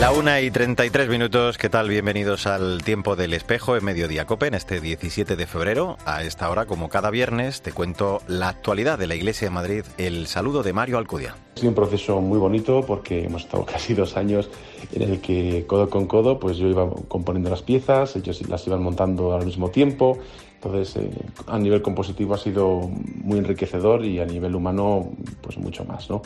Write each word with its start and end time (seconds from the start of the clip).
La 0.00 0.10
una 0.10 0.40
y 0.40 0.50
33 0.50 1.08
minutos, 1.08 1.56
¿qué 1.56 1.68
tal? 1.68 1.88
Bienvenidos 1.88 2.46
al 2.48 2.82
Tiempo 2.82 3.14
del 3.14 3.32
Espejo 3.32 3.76
en 3.76 3.84
Mediodía 3.84 4.26
Cope 4.26 4.48
en 4.48 4.54
este 4.54 4.80
17 4.80 5.36
de 5.36 5.46
febrero. 5.46 5.96
A 6.04 6.24
esta 6.24 6.50
hora, 6.50 6.66
como 6.66 6.88
cada 6.88 7.10
viernes, 7.10 7.62
te 7.62 7.72
cuento 7.72 8.20
la 8.26 8.48
actualidad 8.48 8.98
de 8.98 9.06
la 9.06 9.14
Iglesia 9.14 9.48
de 9.48 9.54
Madrid. 9.54 9.84
El 9.96 10.26
saludo 10.26 10.64
de 10.64 10.72
Mario 10.72 10.98
Alcudia. 10.98 11.36
Ha 11.54 11.58
sido 11.58 11.68
un 11.68 11.76
proceso 11.76 12.20
muy 12.20 12.38
bonito 12.38 12.84
porque 12.84 13.24
hemos 13.24 13.44
estado 13.44 13.64
casi 13.72 13.94
dos 13.94 14.16
años 14.16 14.50
en 14.92 15.02
el 15.02 15.20
que 15.20 15.64
codo 15.66 15.88
con 15.88 16.06
codo, 16.06 16.40
pues 16.40 16.56
yo 16.56 16.66
iba 16.66 16.90
componiendo 17.08 17.48
las 17.48 17.62
piezas, 17.62 18.16
ellos 18.16 18.46
las 18.48 18.66
iban 18.66 18.82
montando 18.82 19.34
al 19.34 19.46
mismo 19.46 19.70
tiempo. 19.70 20.18
Entonces, 20.56 20.96
eh, 20.96 21.10
a 21.46 21.58
nivel 21.58 21.82
compositivo 21.82 22.34
ha 22.34 22.38
sido 22.38 22.90
muy 23.22 23.38
enriquecedor 23.38 24.04
y 24.04 24.18
a 24.18 24.24
nivel 24.24 24.54
humano, 24.54 25.10
pues 25.42 25.58
mucho 25.58 25.84
más, 25.84 26.08
¿no? 26.08 26.22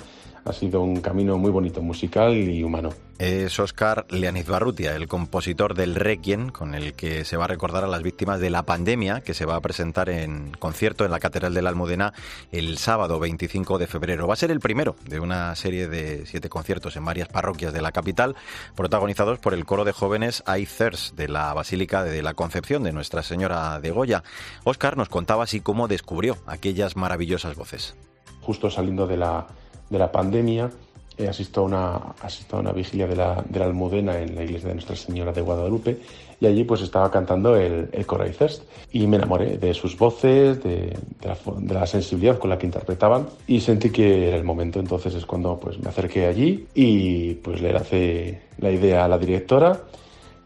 Ha 0.48 0.52
sido 0.54 0.80
un 0.80 1.02
camino 1.02 1.36
muy 1.36 1.50
bonito, 1.50 1.82
musical 1.82 2.34
y 2.34 2.62
humano. 2.62 2.88
Es 3.18 3.58
Oscar 3.58 4.06
Leaniz 4.08 4.46
Barrutia, 4.46 4.96
el 4.96 5.06
compositor 5.06 5.74
del 5.74 5.94
Requiem, 5.94 6.48
con 6.48 6.74
el 6.74 6.94
que 6.94 7.26
se 7.26 7.36
va 7.36 7.44
a 7.44 7.48
recordar 7.48 7.84
a 7.84 7.86
las 7.86 8.02
víctimas 8.02 8.40
de 8.40 8.48
la 8.48 8.62
pandemia, 8.62 9.20
que 9.20 9.34
se 9.34 9.44
va 9.44 9.56
a 9.56 9.60
presentar 9.60 10.08
en 10.08 10.52
concierto 10.58 11.04
en 11.04 11.10
la 11.10 11.20
Catedral 11.20 11.52
de 11.52 11.60
la 11.60 11.68
Almudena 11.68 12.14
el 12.50 12.78
sábado 12.78 13.18
25 13.18 13.76
de 13.76 13.86
febrero. 13.86 14.26
Va 14.26 14.32
a 14.32 14.38
ser 14.38 14.50
el 14.50 14.60
primero 14.60 14.96
de 15.04 15.20
una 15.20 15.54
serie 15.54 15.86
de 15.86 16.24
siete 16.24 16.48
conciertos 16.48 16.96
en 16.96 17.04
varias 17.04 17.28
parroquias 17.28 17.74
de 17.74 17.82
la 17.82 17.92
capital, 17.92 18.34
protagonizados 18.74 19.38
por 19.40 19.52
el 19.52 19.66
coro 19.66 19.84
de 19.84 19.92
jóvenes 19.92 20.42
Aithers 20.46 21.12
de 21.14 21.28
la 21.28 21.52
Basílica 21.52 22.04
de 22.04 22.22
la 22.22 22.32
Concepción 22.32 22.84
de 22.84 22.92
Nuestra 22.94 23.22
Señora 23.22 23.80
de 23.80 23.90
Goya. 23.90 24.22
Oscar 24.64 24.96
nos 24.96 25.10
contaba 25.10 25.44
así 25.44 25.60
cómo 25.60 25.88
descubrió 25.88 26.38
aquellas 26.46 26.96
maravillosas 26.96 27.54
voces. 27.54 27.96
Justo 28.40 28.70
saliendo 28.70 29.06
de 29.06 29.18
la 29.18 29.46
de 29.90 29.98
la 29.98 30.10
pandemia, 30.10 30.70
he 31.16 31.28
asistido 31.28 31.62
a 31.62 31.64
una, 31.64 31.96
asistido 32.22 32.58
a 32.58 32.60
una 32.60 32.72
vigilia 32.72 33.06
de 33.06 33.16
la, 33.16 33.42
de 33.48 33.58
la 33.58 33.64
Almudena 33.64 34.18
en 34.18 34.36
la 34.36 34.44
iglesia 34.44 34.68
de 34.68 34.74
Nuestra 34.74 34.96
Señora 34.96 35.32
de 35.32 35.40
Guadalupe 35.40 35.98
y 36.40 36.46
allí 36.46 36.62
pues 36.62 36.82
estaba 36.82 37.10
cantando 37.10 37.56
el, 37.56 37.88
el 37.92 38.06
coro 38.06 38.24
y 38.92 39.06
me 39.06 39.16
enamoré 39.16 39.58
de 39.58 39.74
sus 39.74 39.98
voces, 39.98 40.62
de, 40.62 40.96
de, 41.20 41.74
la, 41.74 41.86
sensibilidad 41.86 42.38
con 42.38 42.50
la 42.50 42.58
que 42.58 42.66
interpretaban 42.66 43.26
y 43.48 43.60
sentí 43.60 43.90
que 43.90 44.28
era 44.28 44.36
el 44.36 44.44
momento. 44.44 44.78
Entonces 44.78 45.14
es 45.14 45.26
cuando 45.26 45.58
pues 45.58 45.80
me 45.80 45.88
acerqué 45.88 46.26
allí 46.26 46.66
y 46.74 47.34
pues 47.34 47.60
le 47.60 47.72
lancé 47.72 48.42
la 48.58 48.70
idea 48.70 49.04
a 49.04 49.08
la 49.08 49.18
directora 49.18 49.80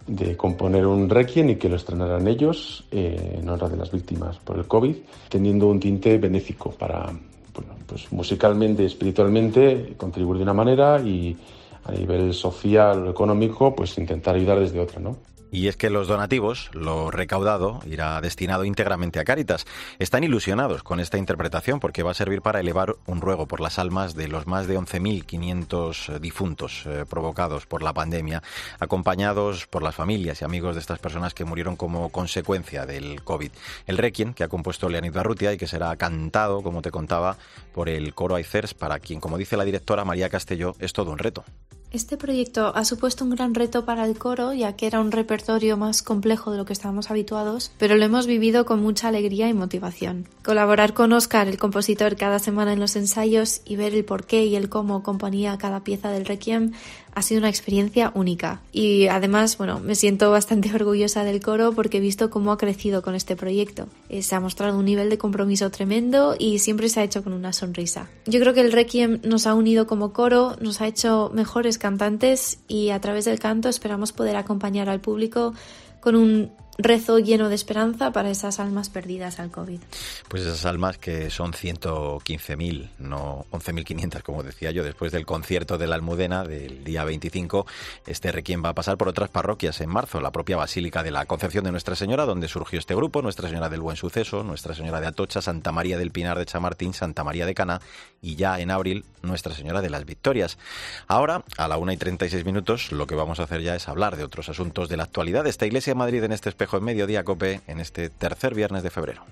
de 0.06 0.36
componer 0.36 0.86
un 0.86 1.08
requiem 1.08 1.50
y 1.50 1.56
que 1.56 1.68
lo 1.68 1.76
estrenaran 1.76 2.26
ellos 2.26 2.84
eh, 2.90 3.38
en 3.40 3.48
honra 3.48 3.68
de 3.68 3.76
las 3.76 3.92
víctimas 3.92 4.38
por 4.38 4.56
el 4.58 4.66
COVID, 4.66 4.96
teniendo 5.28 5.68
un 5.68 5.78
tinte 5.78 6.18
benéfico 6.18 6.70
para, 6.70 7.12
bueno, 7.54 7.74
pues 7.86 8.12
musicalmente, 8.12 8.84
espiritualmente, 8.84 9.94
contribuir 9.96 10.38
de 10.38 10.42
una 10.44 10.54
manera 10.54 11.00
y 11.00 11.36
a 11.84 11.92
nivel 11.92 12.32
social 12.32 13.06
o 13.06 13.10
económico, 13.10 13.74
pues 13.74 13.98
intentar 13.98 14.36
ayudar 14.36 14.60
desde 14.60 14.80
otra, 14.80 15.00
¿no? 15.00 15.16
Y 15.52 15.68
es 15.68 15.76
que 15.76 15.90
los 15.90 16.08
donativos, 16.08 16.70
lo 16.72 17.10
recaudado, 17.10 17.80
irá 17.84 18.18
destinado 18.22 18.64
íntegramente 18.64 19.20
a 19.20 19.24
Cáritas. 19.24 19.66
Están 19.98 20.24
ilusionados 20.24 20.82
con 20.82 20.98
esta 20.98 21.18
interpretación 21.18 21.78
porque 21.78 22.02
va 22.02 22.12
a 22.12 22.14
servir 22.14 22.40
para 22.40 22.60
elevar 22.60 22.96
un 23.04 23.20
ruego 23.20 23.46
por 23.46 23.60
las 23.60 23.78
almas 23.78 24.14
de 24.14 24.28
los 24.28 24.46
más 24.46 24.66
de 24.66 24.78
11.500 24.78 26.18
difuntos 26.20 26.84
eh, 26.86 27.04
provocados 27.06 27.66
por 27.66 27.82
la 27.82 27.92
pandemia, 27.92 28.42
acompañados 28.80 29.66
por 29.66 29.82
las 29.82 29.94
familias 29.94 30.40
y 30.40 30.46
amigos 30.46 30.74
de 30.74 30.80
estas 30.80 31.00
personas 31.00 31.34
que 31.34 31.44
murieron 31.44 31.76
como 31.76 32.08
consecuencia 32.08 32.86
del 32.86 33.22
COVID. 33.22 33.52
El 33.86 33.98
Requiem, 33.98 34.32
que 34.32 34.44
ha 34.44 34.48
compuesto 34.48 34.88
Leonid 34.88 35.12
Barrutia 35.12 35.52
y 35.52 35.58
que 35.58 35.66
será 35.66 35.94
cantado, 35.96 36.62
como 36.62 36.80
te 36.80 36.90
contaba, 36.90 37.36
por 37.74 37.90
el 37.90 38.14
coro 38.14 38.36
Aicers, 38.36 38.72
para 38.72 39.00
quien, 39.00 39.20
como 39.20 39.36
dice 39.36 39.58
la 39.58 39.64
directora 39.64 40.06
María 40.06 40.30
Castelló, 40.30 40.74
es 40.78 40.94
todo 40.94 41.10
un 41.10 41.18
reto. 41.18 41.44
Este 41.92 42.16
proyecto 42.16 42.72
ha 42.74 42.86
supuesto 42.86 43.22
un 43.22 43.32
gran 43.32 43.54
reto 43.54 43.84
para 43.84 44.06
el 44.06 44.16
coro, 44.16 44.54
ya 44.54 44.76
que 44.76 44.86
era 44.86 44.98
un 44.98 45.12
repertorio 45.12 45.76
más 45.76 46.00
complejo 46.00 46.50
de 46.50 46.56
lo 46.56 46.64
que 46.64 46.72
estábamos 46.72 47.10
habituados, 47.10 47.70
pero 47.76 47.96
lo 47.96 48.04
hemos 48.06 48.26
vivido 48.26 48.64
con 48.64 48.80
mucha 48.80 49.08
alegría 49.08 49.50
y 49.50 49.52
motivación. 49.52 50.26
Colaborar 50.42 50.94
con 50.94 51.12
Oscar, 51.12 51.48
el 51.48 51.58
compositor, 51.58 52.16
cada 52.16 52.38
semana 52.38 52.72
en 52.72 52.80
los 52.80 52.96
ensayos 52.96 53.60
y 53.66 53.76
ver 53.76 53.94
el 53.94 54.06
porqué 54.06 54.46
y 54.46 54.56
el 54.56 54.70
cómo 54.70 55.02
componía 55.02 55.58
cada 55.58 55.84
pieza 55.84 56.08
del 56.08 56.24
Requiem 56.24 56.72
ha 57.14 57.22
sido 57.22 57.38
una 57.40 57.48
experiencia 57.48 58.12
única. 58.14 58.60
Y 58.72 59.06
además, 59.08 59.58
bueno, 59.58 59.80
me 59.80 59.94
siento 59.94 60.30
bastante 60.30 60.70
orgullosa 60.74 61.24
del 61.24 61.40
coro 61.40 61.72
porque 61.72 61.98
he 61.98 62.00
visto 62.00 62.30
cómo 62.30 62.52
ha 62.52 62.58
crecido 62.58 63.02
con 63.02 63.14
este 63.14 63.36
proyecto. 63.36 63.86
Eh, 64.08 64.22
se 64.22 64.34
ha 64.34 64.40
mostrado 64.40 64.78
un 64.78 64.84
nivel 64.84 65.10
de 65.10 65.18
compromiso 65.18 65.70
tremendo 65.70 66.34
y 66.38 66.58
siempre 66.58 66.88
se 66.88 67.00
ha 67.00 67.04
hecho 67.04 67.22
con 67.22 67.32
una 67.32 67.52
sonrisa. 67.52 68.08
Yo 68.26 68.40
creo 68.40 68.54
que 68.54 68.60
el 68.60 68.72
Requiem 68.72 69.20
nos 69.24 69.46
ha 69.46 69.54
unido 69.54 69.86
como 69.86 70.12
coro, 70.12 70.56
nos 70.60 70.80
ha 70.80 70.86
hecho 70.86 71.30
mejores 71.34 71.78
cantantes 71.78 72.58
y 72.68 72.90
a 72.90 73.00
través 73.00 73.24
del 73.24 73.38
canto 73.38 73.68
esperamos 73.68 74.12
poder 74.12 74.36
acompañar 74.36 74.88
al 74.88 75.00
público 75.00 75.54
con 76.00 76.16
un 76.16 76.50
rezo 76.82 77.18
lleno 77.18 77.48
de 77.48 77.54
esperanza 77.54 78.12
para 78.12 78.30
esas 78.30 78.60
almas 78.60 78.90
perdidas 78.90 79.38
al 79.40 79.50
COVID. 79.50 79.80
Pues 80.28 80.42
esas 80.42 80.64
almas 80.64 80.98
que 80.98 81.30
son 81.30 81.52
115.000, 81.52 82.90
no 82.98 83.46
11.500 83.50 84.22
como 84.22 84.42
decía 84.42 84.70
yo, 84.70 84.84
después 84.84 85.12
del 85.12 85.26
concierto 85.26 85.78
de 85.78 85.86
la 85.86 85.96
Almudena 85.96 86.44
del 86.44 86.84
día 86.84 87.04
25, 87.04 87.66
este 88.06 88.32
requiem 88.32 88.64
va 88.64 88.70
a 88.70 88.74
pasar 88.74 88.96
por 88.96 89.08
otras 89.08 89.30
parroquias 89.30 89.80
en 89.80 89.88
marzo, 89.88 90.20
la 90.20 90.32
propia 90.32 90.56
Basílica 90.56 91.02
de 91.02 91.10
la 91.10 91.26
Concepción 91.26 91.64
de 91.64 91.70
Nuestra 91.70 91.94
Señora, 91.94 92.24
donde 92.24 92.48
surgió 92.48 92.78
este 92.78 92.94
grupo, 92.94 93.22
Nuestra 93.22 93.48
Señora 93.48 93.68
del 93.68 93.80
Buen 93.80 93.96
Suceso, 93.96 94.42
Nuestra 94.42 94.74
Señora 94.74 95.00
de 95.00 95.06
Atocha, 95.06 95.40
Santa 95.40 95.72
María 95.72 95.98
del 95.98 96.10
Pinar 96.10 96.38
de 96.38 96.46
Chamartín, 96.46 96.94
Santa 96.94 97.24
María 97.24 97.46
de 97.46 97.54
Cana 97.54 97.80
y 98.20 98.36
ya 98.36 98.60
en 98.60 98.70
abril 98.70 99.04
Nuestra 99.22 99.54
Señora 99.54 99.80
de 99.80 99.90
las 99.90 100.04
Victorias. 100.04 100.58
Ahora, 101.06 101.44
a 101.56 101.68
la 101.68 101.76
1 101.78 101.92
y 101.92 101.96
36 101.96 102.44
minutos, 102.44 102.92
lo 102.92 103.06
que 103.06 103.14
vamos 103.14 103.40
a 103.40 103.44
hacer 103.44 103.62
ya 103.62 103.74
es 103.74 103.88
hablar 103.88 104.16
de 104.16 104.24
otros 104.24 104.48
asuntos 104.48 104.88
de 104.88 104.96
la 104.96 105.04
actualidad 105.04 105.44
de 105.44 105.50
esta 105.50 105.66
Iglesia 105.66 105.92
de 105.92 105.98
Madrid 105.98 106.24
en 106.24 106.32
este 106.32 106.48
espejo 106.48 106.71
en 106.76 106.84
Mediodía 106.84 107.24
Cope 107.24 107.60
en 107.66 107.80
este 107.80 108.10
tercer 108.10 108.54
viernes 108.54 108.82
de 108.82 108.90
febrero. 108.90 109.24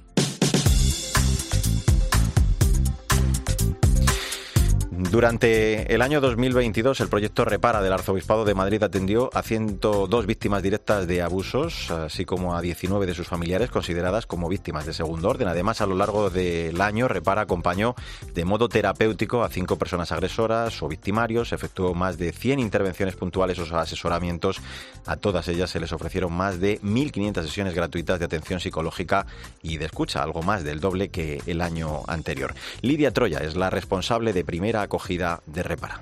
Durante 5.08 5.94
el 5.94 6.02
año 6.02 6.20
2022, 6.20 7.00
el 7.00 7.08
proyecto 7.08 7.46
Repara 7.46 7.80
del 7.80 7.94
Arzobispado 7.94 8.44
de 8.44 8.54
Madrid 8.54 8.82
atendió 8.82 9.30
a 9.32 9.42
102 9.42 10.26
víctimas 10.26 10.62
directas 10.62 11.06
de 11.06 11.22
abusos, 11.22 11.90
así 11.90 12.26
como 12.26 12.54
a 12.54 12.60
19 12.60 13.06
de 13.06 13.14
sus 13.14 13.26
familiares 13.26 13.70
consideradas 13.70 14.26
como 14.26 14.50
víctimas 14.50 14.84
de 14.84 14.92
segundo 14.92 15.30
orden. 15.30 15.48
Además, 15.48 15.80
a 15.80 15.86
lo 15.86 15.94
largo 15.94 16.28
del 16.28 16.78
año, 16.82 17.08
Repara 17.08 17.42
acompañó 17.42 17.94
de 18.34 18.44
modo 18.44 18.68
terapéutico 18.68 19.42
a 19.42 19.48
cinco 19.48 19.78
personas 19.78 20.12
agresoras 20.12 20.82
o 20.82 20.88
victimarios, 20.88 21.54
efectuó 21.54 21.94
más 21.94 22.18
de 22.18 22.32
100 22.32 22.60
intervenciones 22.60 23.16
puntuales 23.16 23.58
o 23.58 23.76
asesoramientos. 23.78 24.60
A 25.06 25.16
todas 25.16 25.48
ellas 25.48 25.70
se 25.70 25.80
les 25.80 25.92
ofrecieron 25.92 26.34
más 26.34 26.60
de 26.60 26.78
1.500 26.82 27.42
sesiones 27.42 27.74
gratuitas 27.74 28.18
de 28.18 28.26
atención 28.26 28.60
psicológica 28.60 29.24
y 29.62 29.78
de 29.78 29.86
escucha, 29.86 30.22
algo 30.22 30.42
más 30.42 30.62
del 30.62 30.78
doble 30.78 31.08
que 31.08 31.40
el 31.46 31.62
año 31.62 32.02
anterior. 32.06 32.52
Lidia 32.82 33.14
Troya 33.14 33.38
es 33.38 33.56
la 33.56 33.70
responsable 33.70 34.34
de 34.34 34.44
primera 34.44 34.89
acogida 34.90 35.40
de 35.46 35.62
Repara. 35.62 36.00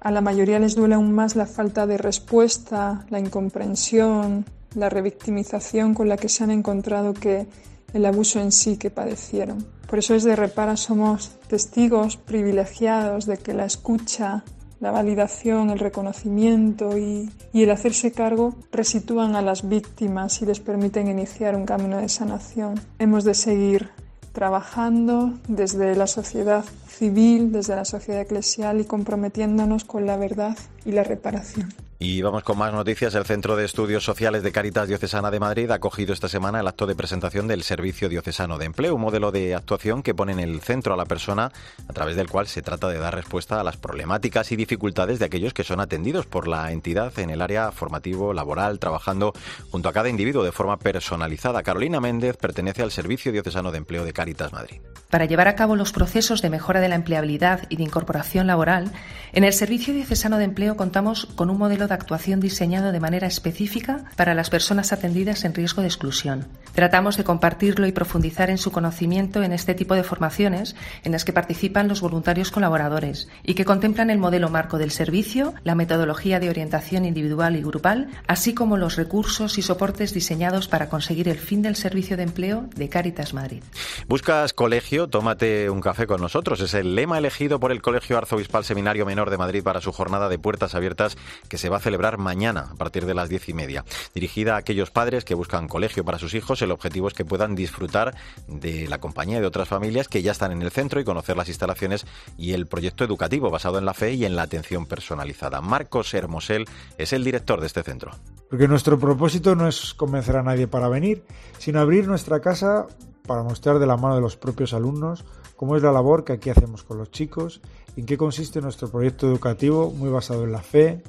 A 0.00 0.12
la 0.12 0.20
mayoría 0.20 0.60
les 0.60 0.76
duele 0.76 0.94
aún 0.94 1.12
más 1.12 1.34
la 1.34 1.46
falta 1.46 1.84
de 1.86 1.98
respuesta, 1.98 3.04
la 3.10 3.18
incomprensión, 3.18 4.44
la 4.76 4.88
revictimización 4.88 5.94
con 5.94 6.08
la 6.08 6.16
que 6.16 6.28
se 6.28 6.44
han 6.44 6.52
encontrado 6.52 7.12
que 7.12 7.48
el 7.92 8.06
abuso 8.06 8.40
en 8.40 8.52
sí 8.52 8.76
que 8.76 8.90
padecieron. 8.90 9.66
Por 9.88 9.98
eso 9.98 10.14
desde 10.14 10.36
Repara 10.36 10.76
somos 10.76 11.32
testigos 11.48 12.16
privilegiados 12.16 13.26
de 13.26 13.38
que 13.38 13.54
la 13.54 13.64
escucha, 13.64 14.44
la 14.78 14.92
validación, 14.92 15.70
el 15.70 15.80
reconocimiento 15.80 16.96
y, 16.96 17.28
y, 17.52 17.64
el 17.64 17.70
hacerse 17.70 18.12
cargo 18.12 18.54
resitúan 18.70 19.34
a 19.34 19.42
las 19.42 19.68
víctimas 19.68 20.40
y 20.42 20.46
les 20.46 20.60
permiten 20.60 21.08
iniciar 21.08 21.56
un 21.56 21.66
camino 21.66 21.96
de 21.96 22.08
sanación. 22.08 22.78
Hemos 23.00 23.24
de 23.24 23.34
seguir 23.34 23.90
trabajando 24.32 25.32
desde 25.48 25.94
la 25.96 26.06
sociedad 26.06 26.64
civil, 26.86 27.52
desde 27.52 27.76
la 27.76 27.84
sociedad 27.84 28.22
eclesial 28.22 28.80
y 28.80 28.84
comprometiéndonos 28.84 29.84
con 29.84 30.06
la 30.06 30.16
verdad 30.16 30.56
y 30.84 30.92
la 30.92 31.04
reparación. 31.04 31.72
Y 32.00 32.22
vamos 32.22 32.44
con 32.44 32.56
más 32.56 32.72
noticias. 32.72 33.16
El 33.16 33.24
Centro 33.24 33.56
de 33.56 33.64
Estudios 33.64 34.04
Sociales 34.04 34.44
de 34.44 34.52
Caritas 34.52 34.86
Diocesana 34.86 35.32
de 35.32 35.40
Madrid 35.40 35.68
ha 35.72 35.74
acogido 35.74 36.12
esta 36.12 36.28
semana 36.28 36.60
el 36.60 36.68
acto 36.68 36.86
de 36.86 36.94
presentación 36.94 37.48
del 37.48 37.64
Servicio 37.64 38.08
Diocesano 38.08 38.56
de 38.56 38.66
Empleo, 38.66 38.94
un 38.94 39.00
modelo 39.00 39.32
de 39.32 39.56
actuación 39.56 40.04
que 40.04 40.14
pone 40.14 40.30
en 40.30 40.38
el 40.38 40.60
centro 40.60 40.94
a 40.94 40.96
la 40.96 41.06
persona 41.06 41.50
a 41.88 41.92
través 41.92 42.14
del 42.14 42.30
cual 42.30 42.46
se 42.46 42.62
trata 42.62 42.88
de 42.88 42.98
dar 42.98 43.16
respuesta 43.16 43.60
a 43.60 43.64
las 43.64 43.78
problemáticas 43.78 44.52
y 44.52 44.56
dificultades 44.56 45.18
de 45.18 45.24
aquellos 45.24 45.52
que 45.52 45.64
son 45.64 45.80
atendidos 45.80 46.24
por 46.26 46.46
la 46.46 46.70
entidad 46.70 47.18
en 47.18 47.30
el 47.30 47.42
área 47.42 47.72
formativo, 47.72 48.32
laboral, 48.32 48.78
trabajando 48.78 49.32
junto 49.72 49.88
a 49.88 49.92
cada 49.92 50.08
individuo 50.08 50.44
de 50.44 50.52
forma 50.52 50.76
personalizada. 50.76 51.64
Carolina 51.64 52.00
Méndez 52.00 52.36
pertenece 52.36 52.82
al 52.82 52.92
Servicio 52.92 53.32
Diocesano 53.32 53.72
de 53.72 53.78
Empleo 53.78 54.04
de 54.04 54.12
Caritas 54.12 54.52
Madrid. 54.52 54.80
Para 55.10 55.24
llevar 55.24 55.48
a 55.48 55.56
cabo 55.56 55.74
los 55.74 55.90
procesos 55.90 56.42
de 56.42 56.50
mejora 56.50 56.80
de 56.80 56.88
la 56.90 56.94
empleabilidad 56.94 57.62
y 57.70 57.76
de 57.76 57.82
incorporación 57.82 58.46
laboral, 58.46 58.92
en 59.32 59.42
el 59.42 59.52
Servicio 59.52 59.94
Diocesano 59.94 60.38
de 60.38 60.44
Empleo 60.44 60.76
contamos 60.76 61.26
con 61.34 61.50
un 61.50 61.58
modelo 61.58 61.87
de 61.88 61.94
actuación 61.94 62.40
diseñado 62.40 62.92
de 62.92 63.00
manera 63.00 63.26
específica 63.26 64.04
para 64.16 64.34
las 64.34 64.50
personas 64.50 64.92
atendidas 64.92 65.44
en 65.44 65.54
riesgo 65.54 65.82
de 65.82 65.88
exclusión. 65.88 66.46
Tratamos 66.74 67.16
de 67.16 67.24
compartirlo 67.24 67.86
y 67.86 67.92
profundizar 67.92 68.50
en 68.50 68.58
su 68.58 68.70
conocimiento 68.70 69.42
en 69.42 69.52
este 69.52 69.74
tipo 69.74 69.94
de 69.94 70.04
formaciones 70.04 70.76
en 71.02 71.12
las 71.12 71.24
que 71.24 71.32
participan 71.32 71.88
los 71.88 72.00
voluntarios 72.00 72.50
colaboradores 72.50 73.28
y 73.42 73.54
que 73.54 73.64
contemplan 73.64 74.10
el 74.10 74.18
modelo 74.18 74.48
marco 74.48 74.78
del 74.78 74.90
servicio, 74.90 75.54
la 75.64 75.74
metodología 75.74 76.38
de 76.38 76.50
orientación 76.50 77.04
individual 77.04 77.56
y 77.56 77.62
grupal, 77.62 78.08
así 78.26 78.54
como 78.54 78.76
los 78.76 78.96
recursos 78.96 79.58
y 79.58 79.62
soportes 79.62 80.14
diseñados 80.14 80.68
para 80.68 80.88
conseguir 80.88 81.28
el 81.28 81.38
fin 81.38 81.62
del 81.62 81.76
servicio 81.76 82.16
de 82.16 82.24
empleo 82.24 82.68
de 82.76 82.88
Cáritas 82.88 83.34
Madrid. 83.34 83.62
¿Buscas 84.06 84.52
colegio? 84.52 85.08
Tómate 85.08 85.70
un 85.70 85.80
café 85.80 86.06
con 86.06 86.20
nosotros. 86.20 86.60
Es 86.60 86.74
el 86.74 86.94
lema 86.94 87.18
elegido 87.18 87.58
por 87.58 87.72
el 87.72 87.82
Colegio 87.82 88.18
Arzobispal 88.18 88.64
Seminario 88.64 89.06
Menor 89.06 89.30
de 89.30 89.38
Madrid 89.38 89.62
para 89.62 89.80
su 89.80 89.92
jornada 89.92 90.28
de 90.28 90.38
puertas 90.38 90.74
abiertas 90.74 91.16
que 91.48 91.58
se 91.58 91.68
va 91.68 91.77
a 91.78 91.80
celebrar 91.80 92.18
mañana 92.18 92.68
a 92.72 92.74
partir 92.74 93.06
de 93.06 93.14
las 93.14 93.28
diez 93.28 93.48
y 93.48 93.54
media. 93.54 93.84
Dirigida 94.14 94.54
a 94.54 94.58
aquellos 94.58 94.90
padres 94.90 95.24
que 95.24 95.34
buscan 95.34 95.68
colegio 95.68 96.04
para 96.04 96.18
sus 96.18 96.34
hijos, 96.34 96.60
el 96.62 96.70
objetivo 96.70 97.08
es 97.08 97.14
que 97.14 97.24
puedan 97.24 97.54
disfrutar 97.54 98.14
de 98.46 98.86
la 98.88 98.98
compañía 98.98 99.40
de 99.40 99.46
otras 99.46 99.68
familias 99.68 100.08
que 100.08 100.22
ya 100.22 100.32
están 100.32 100.52
en 100.52 100.62
el 100.62 100.70
centro 100.70 101.00
y 101.00 101.04
conocer 101.04 101.36
las 101.36 101.48
instalaciones 101.48 102.06
y 102.36 102.52
el 102.52 102.66
proyecto 102.66 103.04
educativo 103.04 103.50
basado 103.50 103.78
en 103.78 103.84
la 103.84 103.94
fe 103.94 104.14
y 104.14 104.24
en 104.24 104.36
la 104.36 104.42
atención 104.42 104.86
personalizada. 104.86 105.60
Marcos 105.60 106.12
Hermosel 106.14 106.66
es 106.98 107.12
el 107.12 107.24
director 107.24 107.60
de 107.60 107.66
este 107.66 107.82
centro. 107.82 108.12
Porque 108.50 108.68
nuestro 108.68 108.98
propósito 108.98 109.54
no 109.54 109.68
es 109.68 109.94
convencer 109.94 110.36
a 110.36 110.42
nadie 110.42 110.68
para 110.68 110.88
venir, 110.88 111.24
sino 111.58 111.80
abrir 111.80 112.06
nuestra 112.06 112.40
casa 112.40 112.86
para 113.26 113.42
mostrar 113.42 113.78
de 113.78 113.86
la 113.86 113.96
mano 113.96 114.14
de 114.14 114.22
los 114.22 114.36
propios 114.36 114.72
alumnos 114.72 115.24
cómo 115.58 115.76
es 115.76 115.82
la 115.82 115.92
labor 115.92 116.24
que 116.24 116.32
aquí 116.32 116.50
hacemos 116.50 116.84
con 116.84 116.98
los 116.98 117.10
chicos, 117.10 117.60
en 117.96 118.06
qué 118.06 118.16
consiste 118.16 118.60
nuestro 118.60 118.88
proyecto 118.88 119.26
educativo 119.26 119.90
muy 119.90 120.08
basado 120.08 120.44
en 120.44 120.52
la 120.52 120.62
fe, 120.62 121.02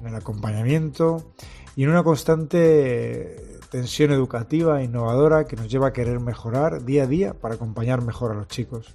en 0.00 0.08
el 0.08 0.14
acompañamiento 0.14 1.32
y 1.76 1.84
en 1.84 1.90
una 1.90 2.02
constante 2.02 3.58
tensión 3.70 4.10
educativa 4.10 4.80
e 4.80 4.84
innovadora 4.84 5.44
que 5.44 5.56
nos 5.56 5.70
lleva 5.70 5.88
a 5.88 5.92
querer 5.92 6.20
mejorar 6.20 6.84
día 6.84 7.04
a 7.04 7.06
día 7.06 7.34
para 7.34 7.54
acompañar 7.54 8.02
mejor 8.02 8.32
a 8.32 8.34
los 8.34 8.48
chicos. 8.48 8.94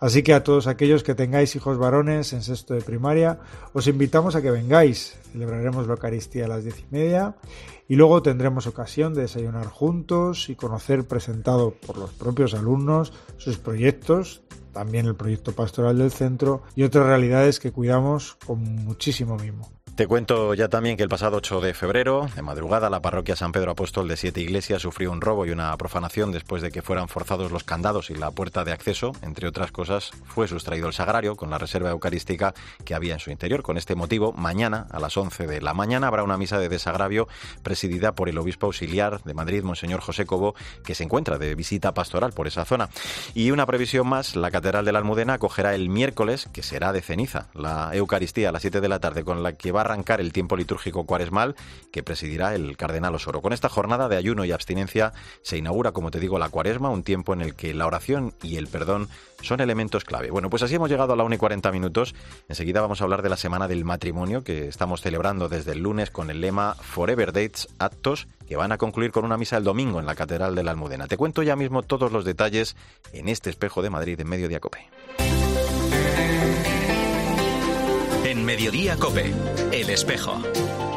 Así 0.00 0.22
que 0.22 0.32
a 0.32 0.42
todos 0.42 0.66
aquellos 0.66 1.02
que 1.02 1.14
tengáis 1.14 1.54
hijos 1.56 1.76
varones 1.76 2.32
en 2.32 2.42
sexto 2.42 2.72
de 2.72 2.80
primaria, 2.80 3.38
os 3.74 3.86
invitamos 3.86 4.34
a 4.34 4.40
que 4.40 4.50
vengáis. 4.50 5.18
Celebraremos 5.32 5.86
la 5.86 5.92
Eucaristía 5.92 6.46
a 6.46 6.48
las 6.48 6.64
diez 6.64 6.80
y 6.80 6.86
media 6.90 7.36
y 7.86 7.96
luego 7.96 8.22
tendremos 8.22 8.66
ocasión 8.66 9.12
de 9.12 9.22
desayunar 9.22 9.66
juntos 9.66 10.48
y 10.48 10.56
conocer 10.56 11.06
presentado 11.06 11.74
por 11.86 11.98
los 11.98 12.10
propios 12.12 12.54
alumnos 12.54 13.12
sus 13.36 13.58
proyectos, 13.58 14.42
también 14.72 15.04
el 15.04 15.16
proyecto 15.16 15.52
pastoral 15.52 15.98
del 15.98 16.10
centro 16.10 16.62
y 16.74 16.84
otras 16.84 17.06
realidades 17.06 17.60
que 17.60 17.70
cuidamos 17.70 18.38
con 18.46 18.62
muchísimo 18.62 19.36
mimo. 19.36 19.79
Te 20.00 20.06
cuento 20.06 20.54
ya 20.54 20.68
también 20.68 20.96
que 20.96 21.02
el 21.02 21.10
pasado 21.10 21.36
8 21.36 21.60
de 21.60 21.74
febrero, 21.74 22.26
de 22.34 22.40
madrugada, 22.40 22.88
la 22.88 23.02
parroquia 23.02 23.36
San 23.36 23.52
Pedro 23.52 23.72
Apóstol 23.72 24.08
de 24.08 24.16
Siete 24.16 24.40
Iglesias 24.40 24.80
sufrió 24.80 25.12
un 25.12 25.20
robo 25.20 25.44
y 25.44 25.50
una 25.50 25.76
profanación 25.76 26.32
después 26.32 26.62
de 26.62 26.70
que 26.70 26.80
fueran 26.80 27.06
forzados 27.06 27.52
los 27.52 27.64
candados 27.64 28.08
y 28.08 28.14
la 28.14 28.30
puerta 28.30 28.64
de 28.64 28.72
acceso. 28.72 29.12
Entre 29.20 29.46
otras 29.46 29.72
cosas, 29.72 30.12
fue 30.24 30.48
sustraído 30.48 30.86
el 30.86 30.94
sagrario 30.94 31.36
con 31.36 31.50
la 31.50 31.58
reserva 31.58 31.90
eucarística 31.90 32.54
que 32.86 32.94
había 32.94 33.12
en 33.12 33.20
su 33.20 33.30
interior. 33.30 33.62
Con 33.62 33.76
este 33.76 33.94
motivo, 33.94 34.32
mañana, 34.32 34.86
a 34.90 35.00
las 35.00 35.18
11 35.18 35.46
de 35.46 35.60
la 35.60 35.74
mañana, 35.74 36.06
habrá 36.06 36.22
una 36.22 36.38
misa 36.38 36.58
de 36.58 36.70
desagravio 36.70 37.28
presidida 37.62 38.12
por 38.12 38.30
el 38.30 38.38
obispo 38.38 38.68
auxiliar 38.68 39.22
de 39.24 39.34
Madrid, 39.34 39.62
Monseñor 39.64 40.00
José 40.00 40.24
Cobo, 40.24 40.54
que 40.82 40.94
se 40.94 41.04
encuentra 41.04 41.36
de 41.36 41.54
visita 41.54 41.92
pastoral 41.92 42.32
por 42.32 42.46
esa 42.46 42.64
zona. 42.64 42.88
Y 43.34 43.50
una 43.50 43.66
previsión 43.66 44.08
más, 44.08 44.34
la 44.34 44.50
Catedral 44.50 44.86
de 44.86 44.92
la 44.92 45.00
Almudena 45.00 45.34
acogerá 45.34 45.74
el 45.74 45.90
miércoles, 45.90 46.48
que 46.54 46.62
será 46.62 46.94
de 46.94 47.02
ceniza, 47.02 47.48
la 47.52 47.90
Eucaristía 47.92 48.48
a 48.48 48.52
las 48.52 48.62
7 48.62 48.80
de 48.80 48.88
la 48.88 48.98
tarde, 48.98 49.24
con 49.24 49.42
la 49.42 49.52
que 49.52 49.72
va 49.72 49.82
a 49.82 49.89
arrancar 49.90 50.20
el 50.20 50.32
tiempo 50.32 50.56
litúrgico 50.56 51.04
cuaresmal 51.04 51.56
que 51.90 52.02
presidirá 52.02 52.54
el 52.54 52.76
cardenal 52.76 53.14
Osoro. 53.14 53.42
Con 53.42 53.52
esta 53.52 53.68
jornada 53.68 54.08
de 54.08 54.16
ayuno 54.16 54.44
y 54.44 54.52
abstinencia 54.52 55.12
se 55.42 55.58
inaugura, 55.58 55.92
como 55.92 56.10
te 56.10 56.20
digo, 56.20 56.38
la 56.38 56.48
cuaresma, 56.48 56.90
un 56.90 57.02
tiempo 57.02 57.32
en 57.32 57.40
el 57.40 57.54
que 57.54 57.74
la 57.74 57.86
oración 57.86 58.34
y 58.42 58.56
el 58.56 58.68
perdón 58.68 59.08
son 59.42 59.60
elementos 59.60 60.04
clave. 60.04 60.30
Bueno, 60.30 60.50
pues 60.50 60.62
así 60.62 60.74
hemos 60.74 60.90
llegado 60.90 61.12
a 61.12 61.16
la 61.16 61.24
1 61.24 61.34
y 61.34 61.38
40 61.38 61.72
minutos. 61.72 62.14
Enseguida 62.48 62.80
vamos 62.80 63.00
a 63.00 63.04
hablar 63.04 63.22
de 63.22 63.28
la 63.28 63.36
semana 63.36 63.68
del 63.68 63.84
matrimonio 63.84 64.44
que 64.44 64.68
estamos 64.68 65.00
celebrando 65.00 65.48
desde 65.48 65.72
el 65.72 65.80
lunes 65.80 66.10
con 66.10 66.30
el 66.30 66.40
lema 66.40 66.74
Forever 66.74 67.32
Dates, 67.32 67.68
actos 67.78 68.28
que 68.46 68.56
van 68.56 68.72
a 68.72 68.78
concluir 68.78 69.12
con 69.12 69.24
una 69.24 69.36
misa 69.36 69.56
el 69.56 69.64
domingo 69.64 70.00
en 70.00 70.06
la 70.06 70.14
Catedral 70.14 70.54
de 70.54 70.62
la 70.62 70.72
Almudena. 70.72 71.06
Te 71.06 71.16
cuento 71.16 71.42
ya 71.42 71.56
mismo 71.56 71.82
todos 71.82 72.12
los 72.12 72.24
detalles 72.24 72.76
en 73.12 73.28
este 73.28 73.50
espejo 73.50 73.82
de 73.82 73.90
Madrid 73.90 74.20
en 74.20 74.28
medio 74.28 74.48
de 74.48 74.56
Acope. 74.56 74.88
En 75.18 76.39
Mediodía 78.50 78.96
Cope, 78.96 79.32
El 79.70 79.90
Espejo. 79.90 80.42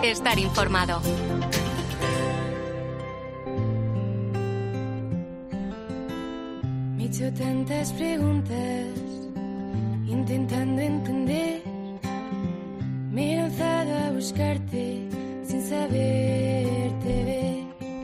Estar 0.04 0.40
informado. 0.40 1.00
Me 6.98 7.04
he 7.04 7.06
hecho 7.06 7.32
tantas 7.34 7.94
preguntas, 7.94 8.88
intentando 10.08 10.82
entender. 10.82 11.62
Me 13.12 13.34
he 13.34 13.38
lanzado 13.38 13.98
a 14.00 14.10
buscarte 14.10 15.08
sin 15.46 15.62
saberte 15.62 15.92
ver. 15.92 16.73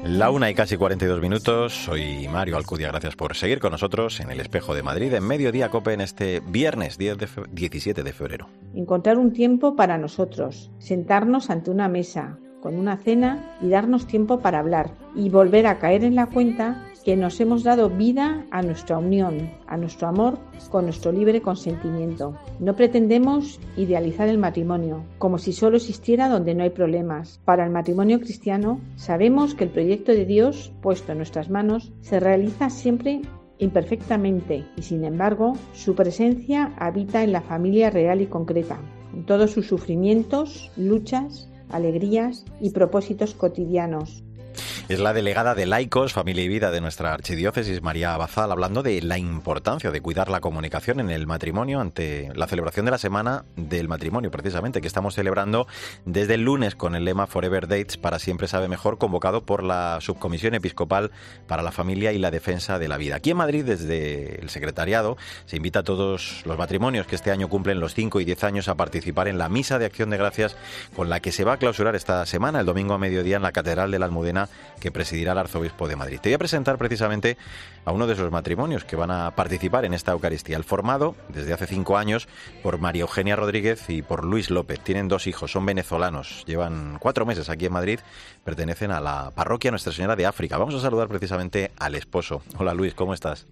La 0.10 0.32
una 0.32 0.50
y 0.50 0.56
casi 0.56 0.76
42 0.76 1.22
minutos. 1.22 1.74
Soy 1.86 2.28
Mario 2.28 2.58
Alcudia. 2.58 2.88
Gracias 2.88 3.16
por 3.16 3.36
seguir 3.36 3.60
con 3.60 3.72
nosotros 3.72 4.20
en 4.20 4.32
el 4.32 4.40
Espejo 4.40 4.74
de 4.74 4.82
Madrid 4.82 5.14
en 5.14 5.24
Mediodía 5.26 5.70
Cope 5.70 5.94
en 5.94 6.02
este 6.02 6.40
viernes 6.40 6.98
10 6.98 7.18
de 7.18 7.28
fe- 7.28 7.42
17 7.52 8.02
de 8.04 8.14
febrero. 8.14 8.50
Encontrar 8.74 9.18
un 9.18 9.32
tiempo 9.34 9.76
para 9.76 9.98
nosotros, 9.98 10.72
sentarnos 10.80 11.50
ante 11.50 11.70
una 11.70 11.88
mesa, 11.90 12.40
con 12.62 12.76
una 12.76 12.98
cena 12.98 13.56
y 13.62 13.70
darnos 13.70 14.08
tiempo 14.08 14.40
para 14.40 14.60
hablar 14.60 14.92
y 15.16 15.30
volver 15.30 15.68
a 15.68 15.78
caer 15.80 16.04
en 16.04 16.16
la 16.16 16.26
cuenta 16.26 16.86
que 17.10 17.18
nos 17.18 17.40
hemos 17.40 17.64
dado 17.64 17.90
vida 17.90 18.46
a 18.52 18.62
nuestra 18.62 19.00
unión, 19.00 19.50
a 19.66 19.78
nuestro 19.78 20.08
amor 20.08 20.38
con 20.70 20.84
nuestro 20.84 21.12
libre 21.12 21.42
consentimiento. 21.42 22.38
No 22.60 22.76
pretendemos 22.76 23.60
idealizar 23.76 24.30
el 24.30 24.38
matrimonio, 24.38 25.04
como 25.18 25.40
si 25.40 25.52
solo 25.52 25.78
existiera 25.78 26.30
donde 26.30 26.54
no 26.54 26.62
hay 26.62 26.70
problemas. 26.70 27.42
Para 27.46 27.66
el 27.66 27.72
matrimonio 27.72 28.20
cristiano, 28.20 28.80
sabemos 28.96 29.56
que 29.56 29.64
el 29.64 29.72
proyecto 29.72 30.12
de 30.12 30.26
Dios 30.28 30.72
puesto 30.84 31.12
en 31.12 31.18
nuestras 31.18 31.50
manos 31.50 31.92
se 32.02 32.20
realiza 32.20 32.70
siempre 32.70 33.24
imperfectamente 33.58 34.66
y 34.78 34.84
sin 34.84 35.04
embargo 35.04 35.54
su 35.74 35.96
presencia 35.96 36.76
habita 36.78 37.24
en 37.24 37.32
la 37.32 37.42
familia 37.42 37.90
real 37.90 38.22
y 38.22 38.28
concreta, 38.28 38.78
en 39.16 39.26
todos 39.26 39.50
sus 39.50 39.66
sufrimientos, 39.66 40.72
luchas, 40.78 41.50
alegrías 41.70 42.46
y 42.62 42.70
propósitos 42.70 43.34
cotidianos. 43.34 44.24
Es 44.90 45.00
la 45.00 45.14
delegada 45.14 45.54
de 45.54 45.68
Laicos, 45.68 46.14
Familia 46.14 46.44
y 46.44 46.48
Vida 46.48 46.72
de 46.72 46.82
nuestra 46.82 47.14
archidiócesis, 47.14 47.84
María 47.84 48.16
Abazal, 48.16 48.52
hablando 48.52 48.82
de 48.82 49.00
la 49.04 49.20
importancia 49.20 49.92
de 49.92 50.02
cuidar 50.02 50.32
la 50.32 50.42
comunicación 50.42 51.00
en 51.00 51.12
el 51.12 51.28
matrimonio 51.28 51.80
ante 51.80 52.32
la 52.34 52.48
celebración 52.48 52.86
de 52.86 52.92
la 52.94 52.98
Semana 52.98 53.46
del 53.56 53.88
Matrimonio, 53.88 54.32
precisamente, 54.32 54.82
que 54.82 54.88
estamos 54.88 55.14
celebrando 55.14 55.68
desde 56.06 56.34
el 56.34 56.42
lunes 56.42 56.74
con 56.74 56.96
el 56.96 57.06
lema 57.06 57.28
Forever 57.28 57.68
Dates 57.68 57.98
para 57.98 58.18
Siempre 58.18 58.48
Sabe 58.48 58.68
Mejor, 58.68 58.98
convocado 58.98 59.46
por 59.46 59.62
la 59.62 60.00
Subcomisión 60.02 60.56
Episcopal 60.56 61.12
para 61.46 61.62
la 61.62 61.72
Familia 61.72 62.12
y 62.12 62.18
la 62.18 62.32
Defensa 62.32 62.80
de 62.80 62.88
la 62.88 62.98
Vida. 62.98 63.18
Aquí 63.18 63.30
en 63.30 63.38
Madrid, 63.38 63.66
desde 63.66 64.42
el 64.42 64.50
secretariado, 64.50 65.18
se 65.46 65.58
invita 65.58 65.82
a 65.82 65.84
todos 65.84 66.42
los 66.48 66.58
matrimonios 66.58 67.06
que 67.06 67.16
este 67.16 67.30
año 67.30 67.48
cumplen 67.48 67.80
los 67.80 67.94
5 67.94 68.22
y 68.22 68.26
10 68.26 68.44
años 68.44 68.68
a 68.68 68.74
participar 68.74 69.28
en 69.28 69.38
la 69.38 69.50
Misa 69.50 69.78
de 69.78 69.86
Acción 69.86 70.10
de 70.10 70.18
Gracias 70.18 70.58
con 70.96 71.10
la 71.10 71.20
que 71.20 71.32
se 71.32 71.44
va 71.44 71.54
a 71.54 71.58
clausurar 71.58 71.96
esta 71.96 72.26
semana, 72.26 72.62
el 72.62 72.66
domingo 72.66 72.96
a 72.96 72.98
mediodía, 72.98 73.36
en 73.36 73.44
la 73.44 73.52
Catedral 73.52 73.92
de 73.92 74.00
la 74.00 74.08
Almudena 74.08 74.50
que 74.80 74.92
presidirá 74.92 75.34
el 75.34 75.38
arzobispo 75.38 75.88
de 75.88 75.96
Madrid. 75.96 76.20
Te 76.22 76.30
voy 76.30 76.36
a 76.36 76.40
presentar 76.40 76.78
precisamente 76.78 77.38
a 77.86 77.92
uno 77.92 78.08
de 78.08 78.14
esos 78.14 78.32
matrimonios 78.32 78.84
que 78.86 78.96
van 78.96 79.12
a 79.12 79.32
participar 79.36 79.86
en 79.86 79.94
esta 79.94 80.12
Eucaristía. 80.12 80.58
El 80.58 80.64
formado 80.64 81.16
desde 81.30 81.54
hace 81.54 81.68
cinco 81.68 81.98
años 81.98 82.28
por 82.64 82.80
María 82.80 83.02
Eugenia 83.02 83.36
Rodríguez 83.36 83.90
y 83.90 84.02
por 84.02 84.24
Luis 84.24 84.50
López. 84.50 84.80
Tienen 84.80 85.08
dos 85.08 85.28
hijos, 85.28 85.52
son 85.52 85.66
venezolanos, 85.66 86.44
llevan 86.46 86.98
cuatro 87.00 87.26
meses 87.26 87.50
aquí 87.50 87.66
en 87.66 87.74
Madrid, 87.74 88.00
pertenecen 88.44 88.92
a 88.92 89.00
la 89.00 89.32
parroquia 89.36 89.72
Nuestra 89.72 89.94
Señora 89.94 90.16
de 90.16 90.26
África. 90.26 90.58
Vamos 90.58 90.76
a 90.76 90.80
saludar 90.80 91.08
precisamente 91.08 91.72
al 91.78 91.96
esposo. 91.96 92.42
Hola 92.58 92.74
Luis, 92.74 92.94
¿cómo 92.94 93.14
estás? 93.14 93.46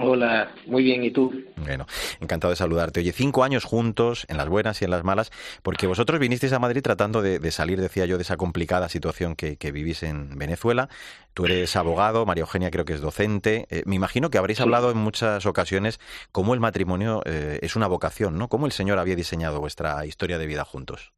Hola, 0.00 0.52
muy 0.66 0.84
bien, 0.84 1.02
¿y 1.02 1.10
tú? 1.10 1.32
Bueno, 1.56 1.84
encantado 2.20 2.52
de 2.52 2.56
saludarte. 2.56 3.00
Oye, 3.00 3.10
cinco 3.10 3.42
años 3.42 3.64
juntos, 3.64 4.26
en 4.28 4.36
las 4.36 4.48
buenas 4.48 4.80
y 4.80 4.84
en 4.84 4.92
las 4.92 5.02
malas, 5.02 5.32
porque 5.64 5.88
vosotros 5.88 6.20
vinisteis 6.20 6.52
a 6.52 6.60
Madrid 6.60 6.82
tratando 6.82 7.20
de, 7.20 7.40
de 7.40 7.50
salir, 7.50 7.80
decía 7.80 8.06
yo, 8.06 8.16
de 8.16 8.22
esa 8.22 8.36
complicada 8.36 8.88
situación 8.88 9.34
que, 9.34 9.56
que, 9.56 9.72
vivís 9.72 10.04
en 10.04 10.38
Venezuela. 10.38 10.88
Tú 11.34 11.46
eres 11.46 11.74
abogado, 11.74 12.26
María 12.26 12.42
Eugenia 12.42 12.70
creo 12.70 12.84
que 12.84 12.92
es 12.92 13.00
docente. 13.00 13.66
Eh, 13.70 13.82
me 13.86 13.96
imagino 13.96 14.30
que 14.30 14.38
habréis 14.38 14.60
hablado 14.60 14.92
en 14.92 14.98
muchas 14.98 15.46
ocasiones 15.46 15.98
cómo 16.30 16.54
el 16.54 16.60
matrimonio 16.60 17.22
eh, 17.26 17.58
es 17.62 17.74
una 17.74 17.88
vocación, 17.88 18.38
¿no? 18.38 18.48
¿Cómo 18.48 18.66
el 18.66 18.72
Señor 18.72 19.00
había 19.00 19.16
diseñado 19.16 19.58
vuestra 19.58 20.06
historia 20.06 20.38
de 20.38 20.46
vida 20.46 20.64
juntos? 20.64 21.12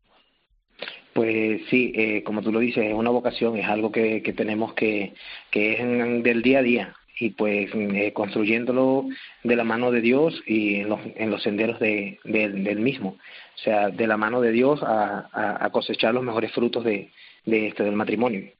Pues 1.13 1.61
sí, 1.69 1.93
eh, 1.95 2.23
como 2.23 2.41
tú 2.41 2.51
lo 2.51 2.61
dices, 2.61 2.85
es 2.85 2.95
una 2.95 3.11
vocación, 3.11 3.59
es 3.59 3.69
algo 3.69 3.93
que, 3.93 4.23
que 4.23 4.33
tenemos 4.33 4.73
que, 4.73 5.13
que 5.51 5.75
es 5.75 5.81
en, 5.81 6.23
del 6.23 6.41
día 6.41 6.61
a 6.61 6.63
día. 6.63 6.97
Y 7.19 7.31
pues 7.31 7.71
eh, 7.75 8.13
construyéndolo 8.13 9.07
de 9.43 9.57
la 9.57 9.65
mano 9.65 9.91
de 9.91 10.01
Dios 10.01 10.43
y 10.47 10.77
en 10.77 10.89
los, 10.89 11.01
en 11.17 11.31
los 11.31 11.43
senderos 11.43 11.79
de, 11.81 12.19
del 12.25 12.81
mismo. 12.81 13.17
O 13.57 13.63
sea, 13.63 13.91
de 13.91 14.07
la 14.07 14.17
mano 14.17 14.41
de 14.41 14.53
Dios 14.53 14.81
a, 14.83 15.29
a, 15.65 15.71
cosechar 15.71 16.15
los 16.15 16.25
mejores 16.25 16.53
frutos 16.53 16.83
de, 16.83 17.11
de 17.45 17.69
este, 17.69 17.83
del 17.83 17.95
matrimonio. 17.95 18.51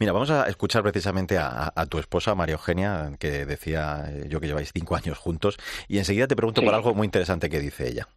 Mira, 0.00 0.12
vamos 0.12 0.30
a 0.30 0.48
escuchar 0.48 0.82
precisamente 0.82 1.36
a, 1.36 1.72
a, 1.76 1.86
tu 1.86 1.98
esposa, 1.98 2.34
María 2.34 2.54
Eugenia, 2.54 3.12
que 3.20 3.44
decía 3.44 4.06
eh, 4.08 4.24
yo 4.28 4.40
que 4.40 4.46
lleváis 4.46 4.72
cinco 4.72 4.96
años 4.96 5.18
juntos, 5.18 5.58
y 5.88 5.98
enseguida 5.98 6.26
te 6.26 6.34
pregunto 6.34 6.62
por 6.62 6.74
algo 6.74 6.94
muy 6.94 7.04
interesante 7.04 7.50
que 7.50 7.60
dice 7.60 7.88
ella 7.88 8.08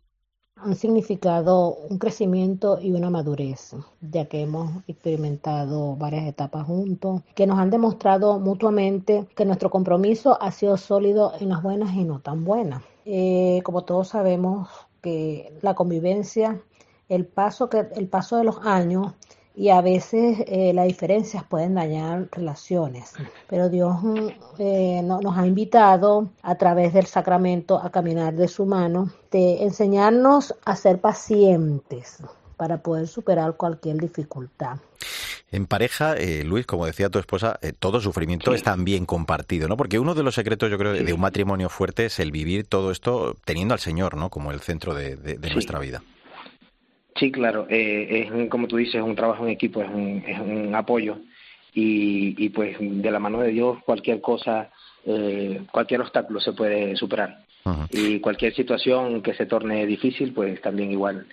han 0.64 0.76
significado 0.76 1.76
un 1.90 1.98
crecimiento 1.98 2.80
y 2.82 2.92
una 2.92 3.10
madurez, 3.10 3.76
ya 4.02 4.26
que 4.26 4.42
hemos 4.42 4.72
experimentado 4.88 5.96
varias 5.96 6.28
etapas 6.28 6.66
juntos, 6.66 7.22
que 7.36 7.48
nos 7.48 7.60
han 7.60 7.70
demostrado 7.70 8.40
mutuamente 8.40 9.28
que 9.36 9.46
nuestro 9.46 9.70
compromiso 9.70 10.42
ha 10.42 10.52
sido 10.52 10.78
sólido 10.78 11.34
en 11.40 11.50
las 11.50 11.62
buenas 11.62 11.94
y 11.94 12.04
no 12.04 12.20
tan 12.20 12.44
buenas. 12.44 12.84
Eh, 13.06 13.62
como 13.64 13.84
todos 13.84 14.10
sabemos 14.10 14.70
que 15.02 15.54
la 15.62 15.74
convivencia, 15.76 16.62
el 17.08 17.26
paso, 17.26 17.70
que, 17.70 17.88
el 17.96 18.08
paso 18.08 18.38
de 18.38 18.44
los 18.44 18.60
años 18.64 19.14
y 19.60 19.72
a 19.72 19.82
veces 19.82 20.38
eh, 20.48 20.72
las 20.74 20.88
diferencias 20.88 21.44
pueden 21.44 21.76
dañar 21.76 22.30
relaciones. 22.32 23.12
Pero 23.50 23.68
Dios 23.68 23.94
eh, 24.58 25.02
nos 25.04 25.38
ha 25.38 25.46
invitado 25.46 26.30
a 26.44 26.56
través 26.56 26.94
del 26.94 27.08
sacramento 27.08 27.78
a 27.78 27.90
caminar 27.90 28.36
de 28.36 28.48
su 28.48 28.66
mano, 28.66 29.12
de 29.32 29.62
enseñarnos 29.64 30.56
a 30.64 30.78
ser 30.78 31.02
pacientes 31.02 32.24
para 32.56 32.78
poder 32.78 33.10
superar 33.10 33.58
cualquier 33.58 33.98
dificultad. 33.98 34.78
En 35.52 35.66
pareja, 35.66 36.16
eh, 36.16 36.46
Luis, 36.46 36.66
como 36.66 36.86
decía 36.86 37.10
tu 37.10 37.20
esposa, 37.20 37.60
todo 37.80 38.00
sufrimiento 38.00 38.54
es 38.54 38.64
también 38.64 39.06
compartido, 39.06 39.68
¿no? 39.68 39.76
Porque 39.76 40.00
uno 40.00 40.16
de 40.16 40.24
los 40.24 40.36
secretos, 40.36 40.72
yo 40.72 40.78
creo, 40.78 40.94
de 40.94 41.12
un 41.12 41.20
matrimonio 41.20 41.68
fuerte 41.68 42.06
es 42.06 42.20
el 42.20 42.32
vivir 42.32 42.66
todo 42.66 42.92
esto 42.92 43.36
teniendo 43.44 43.74
al 43.74 43.82
Señor, 43.82 44.16
¿no? 44.16 44.30
Como 44.30 44.54
el 44.54 44.62
centro 44.62 44.94
de, 44.94 45.18
nuestra 45.52 45.80
vida. 45.80 46.02
Sí, 47.20 47.32
claro, 47.32 47.68
eh, 47.70 48.30
es 48.32 48.50
como 48.50 48.68
tú 48.68 48.78
dices, 48.78 49.02
un 49.02 49.16
trabajo 49.16 49.44
en 49.44 49.52
equipo, 49.52 49.82
es 49.82 49.90
un, 49.90 50.24
es 50.26 50.40
un 50.40 50.74
apoyo 50.74 51.18
y, 51.74 52.34
y 52.44 52.50
pues 52.50 52.78
de 52.80 53.12
la 53.12 53.20
mano 53.20 53.42
de 53.42 53.52
Dios 53.52 53.80
cualquier 53.86 54.22
cosa, 54.22 54.70
eh, 55.06 55.62
cualquier 55.72 56.02
obstáculo 56.02 56.40
se 56.40 56.54
puede 56.54 56.96
superar 56.96 57.46
y 57.92 58.20
cualquier 58.20 58.56
situación 58.56 59.22
que 59.22 59.34
se 59.34 59.46
torne 59.46 59.86
difícil, 59.86 60.34
pues 60.34 60.62
también 60.62 60.92
igual 60.92 61.28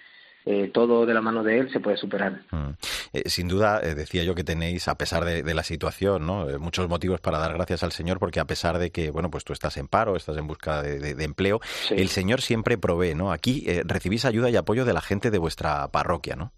eh, 0.44 0.70
todo 0.72 1.06
de 1.06 1.14
la 1.14 1.20
mano 1.20 1.42
de 1.42 1.60
él 1.60 1.72
se 1.72 1.80
puede 1.80 1.96
superar. 1.96 2.40
Mm. 2.50 2.70
Eh, 3.12 3.28
sin 3.28 3.48
duda, 3.48 3.80
eh, 3.82 3.94
decía 3.94 4.24
yo 4.24 4.34
que 4.34 4.44
tenéis, 4.44 4.88
a 4.88 4.96
pesar 4.96 5.24
de, 5.24 5.54
la 5.54 5.62
situación, 5.62 6.26
¿no? 6.26 6.46
muchos 6.58 6.88
motivos 6.88 7.20
para 7.20 7.38
dar 7.38 7.54
gracias 7.54 7.82
al 7.82 7.92
Señor, 7.92 8.18
porque 8.18 8.40
a 8.40 8.44
pesar 8.44 8.78
de 8.78 8.90
que, 8.90 9.10
bueno, 9.10 9.30
pues 9.30 9.44
tú 9.44 9.52
estás 9.52 9.76
en 9.76 9.88
paro, 9.88 10.16
estás 10.16 10.36
en 10.36 10.46
busca 10.46 10.82
de, 10.82 11.24
empleo, 11.24 11.60
el 11.90 12.08
Señor 12.08 12.42
siempre 12.42 12.76
provee, 12.76 13.14
¿no? 13.14 13.32
Aquí 13.32 13.66
recibís 13.84 14.24
ayuda 14.24 14.50
y 14.50 14.56
apoyo 14.56 14.84
de 14.84 14.92
la 14.92 15.00
gente 15.00 15.30
de 15.30 15.38
vuestra 15.38 15.88
parroquia, 15.88 16.36
¿no? 16.36 16.52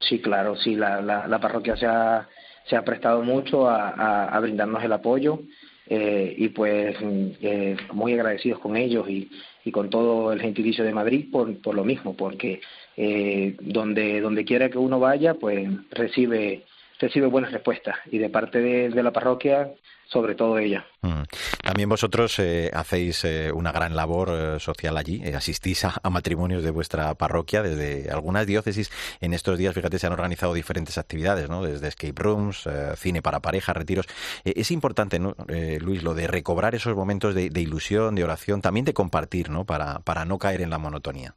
Sí, 0.00 0.20
claro, 0.20 0.56
sí, 0.56 0.76
la, 0.76 1.00
la, 1.00 1.40
parroquia 1.40 1.76
se 1.76 1.86
ha, 1.86 2.28
se 2.68 2.76
ha 2.76 2.84
prestado 2.84 3.22
mucho 3.22 3.68
a, 3.68 4.26
a, 4.26 4.40
brindarnos 4.40 4.82
el 4.84 4.92
apoyo. 4.92 5.40
y 5.88 6.48
pues 6.48 6.96
muy 7.92 8.12
agradecidos 8.14 8.60
con 8.60 8.76
ellos 8.76 9.08
y, 9.08 9.28
y 9.64 9.72
con 9.72 9.90
todo 9.90 10.32
el 10.32 10.40
gentilicio 10.40 10.84
de 10.84 10.92
Madrid 10.92 11.30
por, 11.32 11.60
por 11.60 11.74
lo 11.74 11.84
mismo, 11.84 12.14
porque 12.14 12.60
eh, 12.96 13.56
donde, 13.60 14.20
donde 14.20 14.44
quiera 14.44 14.68
que 14.68 14.78
uno 14.78 15.00
vaya, 15.00 15.34
pues 15.34 15.68
recibe, 15.90 16.64
recibe 16.98 17.26
buenas 17.26 17.52
respuestas 17.52 17.96
y 18.10 18.18
de 18.18 18.28
parte 18.28 18.60
de, 18.60 19.02
la 19.02 19.12
parroquia, 19.12 19.72
sobre 20.06 20.34
todo 20.34 20.58
ella. 20.58 20.86
Mm. 21.02 21.22
También 21.62 21.88
vosotros 21.88 22.38
eh, 22.38 22.70
hacéis 22.72 23.24
eh, 23.24 23.50
una 23.52 23.72
gran 23.72 23.96
labor 23.96 24.30
eh, 24.32 24.60
social 24.60 24.96
allí, 24.96 25.22
asistís 25.34 25.84
a, 25.84 26.00
matrimonios 26.08 26.62
de 26.62 26.70
vuestra 26.70 27.14
parroquia 27.14 27.62
desde 27.62 28.10
algunas 28.10 28.46
diócesis. 28.46 28.90
En 29.20 29.34
estos 29.34 29.58
días, 29.58 29.74
fíjate, 29.74 29.98
se 29.98 30.06
han 30.06 30.12
organizado 30.12 30.54
diferentes 30.54 30.96
actividades, 30.98 31.48
¿no? 31.48 31.64
Desde 31.64 31.88
escape 31.88 32.22
rooms, 32.22 32.68
cine 32.96 33.22
para 33.22 33.40
parejas, 33.40 33.76
retiros. 33.76 34.06
es 34.44 34.70
importante, 34.70 35.18
¿no? 35.18 35.34
Luis, 35.80 36.02
lo 36.02 36.14
de 36.14 36.28
recobrar 36.28 36.74
esos 36.74 36.94
momentos 36.94 37.34
de, 37.34 37.50
de, 37.50 37.60
ilusión, 37.60 38.14
de 38.14 38.24
oración, 38.24 38.62
también 38.62 38.84
de 38.84 38.94
compartir, 38.94 39.50
¿no? 39.50 39.64
Para, 39.64 39.98
para 40.00 40.24
no 40.24 40.38
caer 40.38 40.60
en 40.60 40.70
la 40.70 40.78
monotonía. 40.78 41.34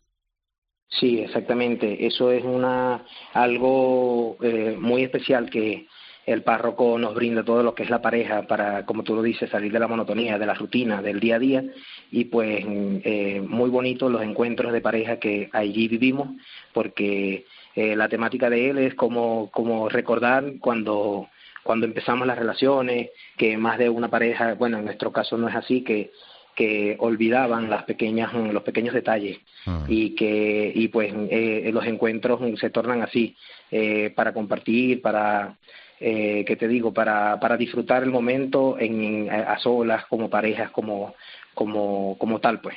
Sí, 0.90 1.20
exactamente. 1.20 2.06
Eso 2.06 2.32
es 2.32 2.44
una 2.44 3.06
algo 3.34 4.38
eh, 4.42 4.76
muy 4.80 5.04
especial 5.04 5.50
que 5.50 5.88
el 6.26 6.44
párroco 6.44 7.00
nos 7.00 7.16
brinda 7.16 7.44
todo 7.44 7.64
lo 7.64 7.74
que 7.74 7.84
es 7.84 7.90
la 7.90 8.02
pareja 8.02 8.48
para, 8.48 8.86
como 8.86 9.04
tú 9.04 9.16
lo 9.16 9.22
dices, 9.22 9.50
salir 9.50 9.72
de 9.72 9.80
la 9.80 9.88
monotonía, 9.88 10.38
de 10.38 10.46
la 10.46 10.54
rutina, 10.54 11.02
del 11.02 11.22
día 11.22 11.38
a 11.38 11.40
día 11.40 11.64
y 12.12 12.26
pues 12.26 12.66
eh, 12.68 13.42
muy 13.48 13.70
bonito 13.70 14.10
los 14.10 14.22
encuentros 14.22 14.74
de 14.74 14.82
pareja 14.82 15.20
que 15.20 15.50
allí 15.54 15.88
vivimos 15.88 16.30
porque 16.74 17.46
eh, 17.76 17.96
la 17.96 18.10
temática 18.10 18.50
de 18.50 18.70
él 18.70 18.78
es 18.78 18.94
como, 18.96 19.50
como 19.52 19.88
recordar 19.88 20.54
cuando 20.60 21.30
cuando 21.68 21.86
empezamos 21.86 22.26
las 22.26 22.40
relaciones, 22.40 23.10
que 23.36 23.58
más 23.58 23.78
de 23.78 23.90
una 23.90 24.08
pareja, 24.08 24.54
bueno, 24.54 24.78
en 24.78 24.86
nuestro 24.86 25.12
caso 25.12 25.38
no 25.38 25.50
es 25.50 25.56
así, 25.56 25.84
que 25.84 26.12
que 26.58 26.96
olvidaban 27.00 27.70
las 27.70 27.84
pequeñas 27.84 28.34
los 28.34 28.64
pequeños 28.64 28.96
detalles 28.96 29.38
ah. 29.68 29.86
y 29.88 30.16
que 30.16 30.72
y 30.74 30.88
pues 30.88 31.14
eh, 31.30 31.70
los 31.72 31.86
encuentros 31.86 32.42
se 32.60 32.72
tornan 32.72 33.04
así 33.04 33.36
eh, 33.70 34.12
para 34.16 34.34
compartir 34.34 35.00
para 35.02 35.56
eh, 36.00 36.44
que 36.46 36.56
te 36.56 36.68
digo 36.68 36.92
para 36.92 37.40
para 37.40 37.58
disfrutar 37.58 38.02
el 38.02 38.10
momento 38.10 38.76
en, 38.80 39.30
a 39.30 39.60
solas 39.60 40.06
como 40.08 40.32
parejas 40.32 40.72
como 40.72 41.14
como 41.54 42.18
como 42.18 42.40
tal 42.40 42.60
pues 42.60 42.76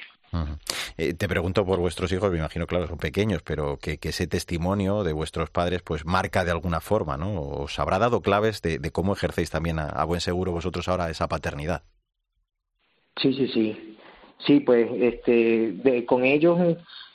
eh, 0.96 1.14
te 1.14 1.28
pregunto 1.28 1.64
por 1.64 1.80
vuestros 1.80 2.12
hijos, 2.12 2.30
me 2.30 2.38
imagino, 2.38 2.66
claro, 2.66 2.86
son 2.86 2.98
pequeños, 2.98 3.42
pero 3.42 3.78
que, 3.78 3.98
ese 4.00 4.26
testimonio 4.26 5.02
de 5.02 5.12
vuestros 5.12 5.50
padres 5.50 5.82
pues 5.82 6.04
marca 6.04 6.44
de 6.44 6.52
alguna 6.52 6.80
forma, 6.80 7.16
¿no? 7.16 7.40
¿Os 7.40 7.78
habrá 7.78 7.98
dado 7.98 8.20
claves 8.20 8.62
de, 8.62 8.78
cómo 8.92 9.12
ejercéis 9.14 9.50
también 9.50 9.78
a, 9.78 10.04
buen 10.04 10.20
seguro 10.20 10.52
vosotros 10.52 10.88
ahora 10.88 11.10
esa 11.10 11.26
paternidad? 11.26 11.82
Sí, 13.20 13.32
sí, 13.34 13.48
sí. 13.48 13.96
Sí, 14.46 14.60
pues 14.60 14.88
este, 14.98 16.04
con 16.06 16.24
ellos 16.24 16.58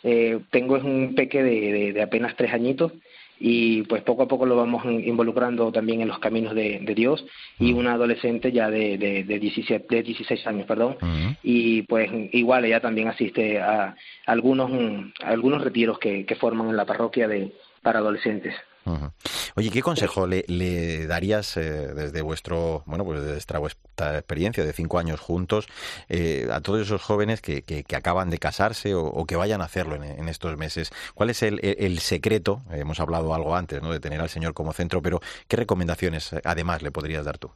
eh, 0.04 0.40
tengo 0.52 0.76
un 0.76 1.16
peque 1.16 1.42
de, 1.42 1.94
de, 1.94 2.02
apenas 2.02 2.36
tres 2.36 2.54
añitos 2.54 2.92
y 3.40 3.82
pues 3.84 4.04
poco 4.04 4.24
a 4.24 4.28
poco 4.28 4.46
lo 4.46 4.56
vamos 4.56 4.86
involucrando 4.86 5.72
también 5.72 6.02
en 6.02 6.08
los 6.08 6.20
caminos 6.20 6.54
de, 6.54 6.80
Dios 6.96 7.26
y 7.60 7.74
una 7.74 7.94
adolescente 7.94 8.52
ya 8.52 8.70
de, 8.70 8.98
de, 8.98 9.24
de, 9.24 9.40
17, 9.40 9.94
de 9.94 10.04
16 10.04 10.48
años, 10.48 10.68
perdón, 10.68 10.98
y 11.44 11.82
pues 11.84 12.10
igual 12.32 12.64
ella 12.66 12.80
también 12.80 13.08
asiste 13.08 13.60
a 13.60 13.96
algunos, 14.26 14.72
algunos 15.24 15.64
retiros 15.64 16.00
que, 16.00 16.26
que 16.26 16.36
forman 16.36 16.70
en 16.70 16.78
la 16.78 16.86
parroquia 16.86 17.28
de, 17.28 17.52
para 17.82 18.00
adolescentes. 18.00 18.54
Oye, 19.56 19.70
¿qué 19.72 19.82
consejo 19.82 20.28
le, 20.28 21.08
darías 21.08 21.58
eh, 21.58 21.62
desde 21.94 22.22
vuestro, 22.22 22.84
bueno, 22.86 23.04
pues 23.04 23.22
desde 23.24 23.58
vuestra 23.58 24.18
experiencia 24.18 24.64
de 24.64 24.74
cinco 24.74 25.00
años 25.00 25.20
juntos 25.20 25.68
eh, 26.10 26.48
a 26.52 26.62
todos 26.62 26.82
esos 26.82 27.02
jóvenes 27.02 27.42
que, 27.42 27.64
que, 27.64 27.96
acaban 27.96 28.30
de 28.30 28.38
casarse 28.38 28.94
o, 28.94 29.26
que 29.26 29.36
vayan 29.36 29.62
a 29.62 29.66
hacerlo 29.66 29.96
en, 29.96 30.30
estos 30.30 30.58
meses? 30.58 30.92
¿Cuál 31.16 31.30
es 31.30 31.42
el, 31.42 32.00
secreto? 32.00 32.62
hemos 32.72 33.00
hablado 33.00 33.34
algo 33.34 33.56
antes, 33.56 33.82
¿no? 33.82 33.92
De 33.92 34.00
tener 34.00 34.22
al 34.22 34.30
Señor 34.30 34.54
como 34.54 34.74
centro, 34.74 35.02
pero 35.02 35.20
¿qué 35.48 35.58
recomendaciones 35.58 36.34
eh, 36.34 36.42
además 36.44 36.82
le 36.84 36.92
podrías 36.92 37.26
dar 37.26 37.38
tú? 37.38 37.52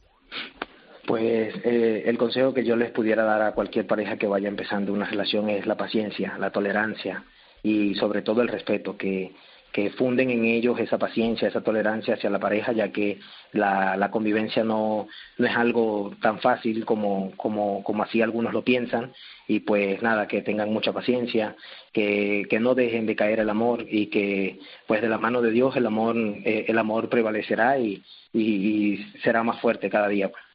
Pues 1.06 1.54
el 1.64 2.16
consejo 2.18 2.54
que 2.54 2.64
yo 2.64 2.76
les 2.76 2.92
pudiera 2.92 3.24
dar 3.24 3.42
a 3.42 3.52
cualquier 3.52 3.86
pareja 3.86 4.16
que 4.16 4.28
vaya 4.28 4.48
empezando 4.48 4.92
una 4.92 5.06
relación 5.06 5.48
es 5.48 5.66
la 5.66 5.76
paciencia, 5.76 6.38
la 6.38 6.52
tolerancia 6.52 7.24
y 7.62 7.94
sobre 7.96 8.22
todo 8.22 8.42
el 8.42 8.48
respeto, 8.48 8.96
que 8.96 9.34
que 9.72 9.90
funden 9.90 10.30
en 10.30 10.44
ellos 10.44 10.78
esa 10.80 10.98
paciencia, 10.98 11.48
esa 11.48 11.60
tolerancia 11.60 12.14
hacia 12.14 12.30
la 12.30 12.38
pareja, 12.38 12.72
ya 12.72 12.90
que 12.90 13.20
la, 13.52 14.10
convivencia 14.10 14.64
no, 14.64 15.06
no 15.38 15.46
es 15.46 15.56
algo 15.56 16.12
tan 16.20 16.40
fácil 16.40 16.84
como, 16.84 17.32
como, 17.36 17.82
como 17.84 18.02
así 18.02 18.20
algunos 18.20 18.52
lo 18.52 18.62
piensan, 18.62 19.12
y 19.46 19.60
pues 19.60 20.02
nada, 20.02 20.26
que 20.26 20.42
tengan 20.42 20.72
mucha 20.72 20.92
paciencia, 20.92 21.56
que, 21.92 22.46
que 22.50 22.60
no 22.60 22.74
dejen 22.74 23.06
de 23.06 23.16
caer 23.16 23.40
el 23.40 23.50
amor 23.50 23.84
y 23.88 24.06
que 24.06 24.58
pues 24.86 25.02
de 25.02 25.08
la 25.08 25.18
mano 25.18 25.40
de 25.42 25.50
Dios 25.50 25.76
el 25.76 25.86
amor, 25.86 26.16
eh, 26.16 26.64
el 26.68 26.78
amor 26.78 27.08
prevalecerá 27.08 27.78
y, 27.78 28.02
y, 28.32 28.98
será 29.22 29.42
más 29.42 29.60
fuerte 29.60 29.90
cada 29.90 30.08
día. 30.08 30.28
Pues. 30.30 30.49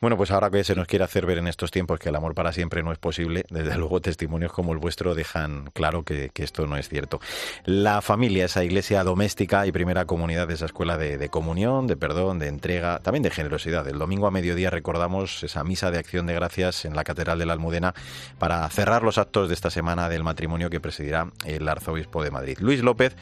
Bueno, 0.00 0.16
pues 0.16 0.30
ahora 0.30 0.50
que 0.50 0.62
se 0.62 0.76
nos 0.76 0.86
quiere 0.86 1.04
hacer 1.04 1.26
ver 1.26 1.38
en 1.38 1.48
estos 1.48 1.70
tiempos 1.70 1.98
que 1.98 2.10
el 2.10 2.16
amor 2.16 2.34
para 2.34 2.52
siempre 2.52 2.82
no 2.82 2.92
es 2.92 2.98
posible, 2.98 3.44
desde 3.50 3.76
luego 3.76 4.00
testimonios 4.00 4.52
como 4.52 4.72
el 4.72 4.78
vuestro 4.78 5.14
dejan 5.14 5.70
claro 5.72 6.04
que, 6.04 6.30
esto 6.36 6.66
no 6.66 6.76
es 6.76 6.88
cierto. 6.88 7.20
La 7.64 8.02
familia, 8.02 8.44
esa 8.44 8.62
iglesia 8.62 9.02
doméstica 9.02 9.66
y 9.66 9.72
primera 9.72 10.04
comunidad 10.04 10.50
esa 10.50 10.66
escuela 10.66 10.96
de, 10.96 11.28
comunión, 11.28 11.86
de 11.86 11.96
perdón, 11.96 12.38
de 12.38 12.46
entrega, 12.46 13.00
también 13.00 13.22
de 13.22 13.30
generosidad. 13.30 13.86
El 13.88 13.98
domingo 13.98 14.26
a 14.26 14.30
mediodía 14.30 14.70
recordamos 14.70 15.42
esa 15.42 15.64
misa 15.64 15.90
de 15.90 15.98
acción 15.98 16.26
de 16.26 16.34
gracias 16.34 16.84
en 16.84 16.94
la 16.94 17.04
Catedral 17.04 17.38
de 17.38 17.46
la 17.46 17.52
Almudena 17.52 17.94
para 18.38 18.68
cerrar 18.70 19.02
los 19.02 19.18
actos 19.18 19.48
de 19.48 19.54
esta 19.54 19.70
semana 19.70 20.08
del 20.08 20.22
matrimonio 20.22 20.70
que 20.70 20.80
presidirá 20.80 21.32
el 21.44 21.68
arzobispo 21.68 22.22
de 22.22 22.30
Madrid. 22.30 22.58
Luis 22.60 22.82
López 22.82 23.16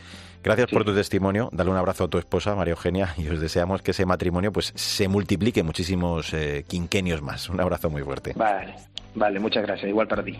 Gracias 0.44 0.70
por 0.70 0.84
tu 0.84 0.94
testimonio. 0.94 1.48
Dale 1.52 1.70
un 1.70 1.76
abrazo 1.76 2.04
a 2.04 2.08
tu 2.08 2.18
esposa, 2.18 2.54
María 2.54 2.72
Eugenia, 2.72 3.14
y 3.16 3.26
os 3.28 3.40
deseamos 3.40 3.80
que 3.80 3.92
ese 3.92 4.04
matrimonio 4.04 4.52
pues 4.52 4.72
se 4.76 5.08
multiplique 5.08 5.62
muchísimo 5.62 5.84
muchísimos 5.84 6.32
eh, 6.32 6.64
quinquenios 6.66 7.20
más. 7.20 7.48
Un 7.48 7.60
abrazo 7.60 7.90
muy 7.90 8.02
fuerte. 8.02 8.32
Vale. 8.36 8.74
Vale, 9.14 9.38
muchas 9.38 9.62
gracias. 9.62 9.88
Igual 9.88 10.08
para 10.08 10.24
ti. 10.24 10.38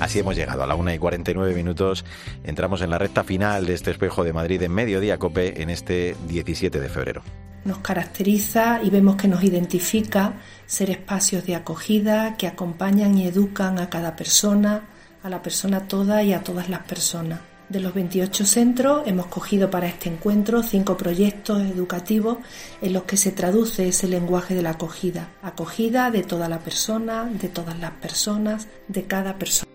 Así 0.00 0.18
hemos 0.18 0.36
llegado 0.36 0.62
a 0.62 0.66
la 0.66 0.74
1 0.74 0.94
y 0.94 0.98
49 0.98 1.54
minutos. 1.54 2.04
Entramos 2.44 2.82
en 2.82 2.90
la 2.90 2.98
recta 2.98 3.24
final 3.24 3.66
de 3.66 3.74
este 3.74 3.90
espejo 3.90 4.24
de 4.24 4.32
Madrid 4.32 4.62
en 4.62 4.72
Mediodía 4.72 5.18
Cope 5.18 5.62
en 5.62 5.70
este 5.70 6.16
17 6.28 6.80
de 6.80 6.88
febrero. 6.88 7.22
Nos 7.64 7.78
caracteriza 7.78 8.80
y 8.82 8.90
vemos 8.90 9.16
que 9.16 9.28
nos 9.28 9.42
identifica 9.42 10.34
ser 10.66 10.90
espacios 10.90 11.46
de 11.46 11.54
acogida 11.54 12.36
que 12.36 12.46
acompañan 12.46 13.16
y 13.16 13.26
educan 13.26 13.78
a 13.78 13.88
cada 13.88 14.16
persona, 14.16 14.82
a 15.22 15.28
la 15.28 15.42
persona 15.42 15.86
toda 15.88 16.22
y 16.22 16.32
a 16.32 16.42
todas 16.42 16.68
las 16.68 16.80
personas. 16.80 17.49
De 17.70 17.78
los 17.78 17.94
28 17.94 18.46
centros 18.46 19.02
hemos 19.06 19.26
cogido 19.26 19.70
para 19.70 19.86
este 19.86 20.08
encuentro 20.08 20.64
cinco 20.64 20.96
proyectos 20.96 21.62
educativos 21.62 22.38
en 22.82 22.92
los 22.92 23.04
que 23.04 23.16
se 23.16 23.30
traduce 23.30 23.86
ese 23.86 24.08
lenguaje 24.08 24.56
de 24.56 24.62
la 24.62 24.70
acogida. 24.70 25.28
Acogida 25.40 26.10
de 26.10 26.24
toda 26.24 26.48
la 26.48 26.58
persona, 26.58 27.30
de 27.32 27.48
todas 27.48 27.78
las 27.78 27.92
personas, 27.92 28.66
de 28.88 29.04
cada 29.04 29.38
persona. 29.38 29.69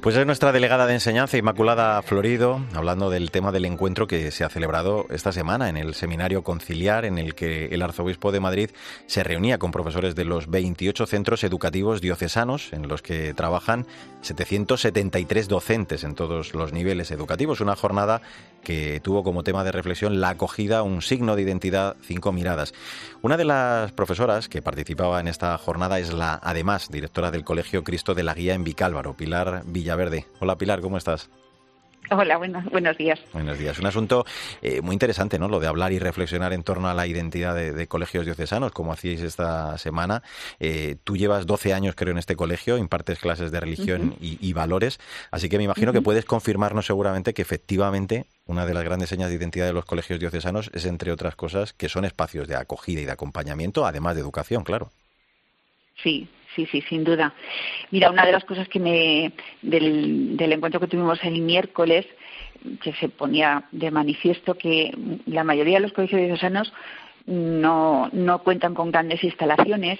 Pues 0.00 0.16
es 0.16 0.24
nuestra 0.24 0.52
delegada 0.52 0.86
de 0.86 0.94
enseñanza, 0.94 1.38
Inmaculada 1.38 2.00
Florido, 2.02 2.60
hablando 2.72 3.10
del 3.10 3.32
tema 3.32 3.50
del 3.50 3.64
encuentro 3.64 4.06
que 4.06 4.30
se 4.30 4.44
ha 4.44 4.48
celebrado 4.48 5.06
esta 5.10 5.32
semana 5.32 5.68
en 5.68 5.76
el 5.76 5.94
Seminario 5.94 6.44
Conciliar, 6.44 7.04
en 7.04 7.18
el 7.18 7.34
que 7.34 7.66
el 7.66 7.82
Arzobispo 7.82 8.30
de 8.30 8.38
Madrid 8.38 8.70
se 9.06 9.24
reunía 9.24 9.58
con 9.58 9.72
profesores 9.72 10.14
de 10.14 10.24
los 10.24 10.48
28 10.48 11.04
centros 11.04 11.42
educativos 11.42 12.00
diocesanos, 12.00 12.72
en 12.72 12.86
los 12.86 13.02
que 13.02 13.34
trabajan 13.34 13.86
773 14.20 15.48
docentes 15.48 16.04
en 16.04 16.14
todos 16.14 16.54
los 16.54 16.72
niveles 16.72 17.10
educativos. 17.10 17.60
Una 17.60 17.74
jornada 17.74 18.22
que 18.62 19.00
tuvo 19.00 19.24
como 19.24 19.42
tema 19.42 19.64
de 19.64 19.72
reflexión 19.72 20.20
la 20.20 20.30
acogida, 20.30 20.84
un 20.84 21.02
signo 21.02 21.34
de 21.34 21.42
identidad, 21.42 21.96
cinco 22.02 22.32
miradas. 22.32 22.72
Una 23.20 23.36
de 23.36 23.44
las 23.44 23.90
profesoras 23.92 24.48
que 24.48 24.62
participaba 24.62 25.18
en 25.18 25.26
esta 25.26 25.58
jornada 25.58 25.98
es 25.98 26.12
la, 26.12 26.38
además, 26.42 26.88
directora 26.88 27.30
del 27.32 27.44
Colegio 27.44 27.82
Cristo 27.82 28.14
de 28.14 28.22
la 28.22 28.34
Guía 28.34 28.54
en 28.54 28.64
Vicálvaro, 28.64 29.14
Pilar 29.14 29.64
Villaverde. 29.88 30.26
Hola 30.40 30.58
Pilar, 30.58 30.82
¿cómo 30.82 30.98
estás? 30.98 31.30
Hola, 32.10 32.36
buenos, 32.36 32.62
buenos 32.66 32.98
días. 32.98 33.18
Buenos 33.32 33.58
días. 33.58 33.78
Un 33.78 33.86
asunto 33.86 34.26
eh, 34.60 34.82
muy 34.82 34.92
interesante, 34.92 35.38
¿no? 35.38 35.48
Lo 35.48 35.60
de 35.60 35.66
hablar 35.66 35.92
y 35.92 35.98
reflexionar 35.98 36.52
en 36.52 36.62
torno 36.62 36.88
a 36.88 36.94
la 36.94 37.06
identidad 37.06 37.54
de, 37.54 37.86
colegios 37.86 38.26
diocesanos, 38.26 38.72
como 38.72 38.92
hacíais 38.92 39.22
esta 39.22 39.78
semana. 39.78 40.22
Eh, 40.60 40.96
tú 41.04 41.16
llevas 41.16 41.46
12 41.46 41.72
años, 41.72 41.94
creo, 41.94 42.12
en 42.12 42.18
este 42.18 42.36
colegio, 42.36 42.76
impartes 42.76 43.18
clases 43.18 43.50
de 43.50 43.60
religión 43.60 44.14
y, 44.20 44.52
valores, 44.52 45.00
así 45.30 45.48
que 45.48 45.56
me 45.56 45.64
imagino 45.64 45.94
que 45.94 46.02
puedes 46.02 46.26
confirmarnos 46.26 46.84
seguramente 46.84 47.32
que 47.32 47.40
efectivamente 47.40 48.26
una 48.44 48.66
de 48.66 48.74
las 48.74 48.84
grandes 48.84 49.08
señas 49.08 49.30
de 49.30 49.36
identidad 49.36 49.64
de 49.64 49.72
los 49.72 49.86
colegios 49.86 50.20
diocesanos 50.20 50.70
es, 50.74 50.84
entre 50.84 51.12
otras 51.12 51.34
cosas, 51.34 51.72
que 51.72 51.88
son 51.88 52.04
espacios 52.04 52.46
de 52.46 52.56
acogida 52.56 53.00
y 53.00 53.06
de 53.06 53.12
acompañamiento, 53.12 53.86
además 53.86 54.16
de 54.16 54.20
educación, 54.20 54.64
claro. 54.64 54.90
Sí, 56.02 56.28
sí, 56.54 56.66
sí, 56.66 56.82
sin 56.88 57.04
duda. 57.04 57.34
Mira, 57.90 58.10
una 58.10 58.24
de 58.24 58.32
las 58.32 58.44
cosas 58.44 58.68
que 58.68 58.80
me 58.80 59.32
del, 59.62 60.36
del 60.36 60.52
encuentro 60.52 60.80
que 60.80 60.88
tuvimos 60.88 61.22
el 61.24 61.40
miércoles 61.42 62.06
que 62.82 62.92
se 62.94 63.08
ponía 63.08 63.64
de 63.70 63.90
manifiesto 63.90 64.54
que 64.54 64.92
la 65.26 65.44
mayoría 65.44 65.74
de 65.74 65.80
los 65.80 65.92
colegios 65.92 66.20
diocesanos 66.20 66.72
no, 67.26 68.08
no 68.12 68.42
cuentan 68.42 68.74
con 68.74 68.90
grandes 68.90 69.22
instalaciones, 69.22 69.98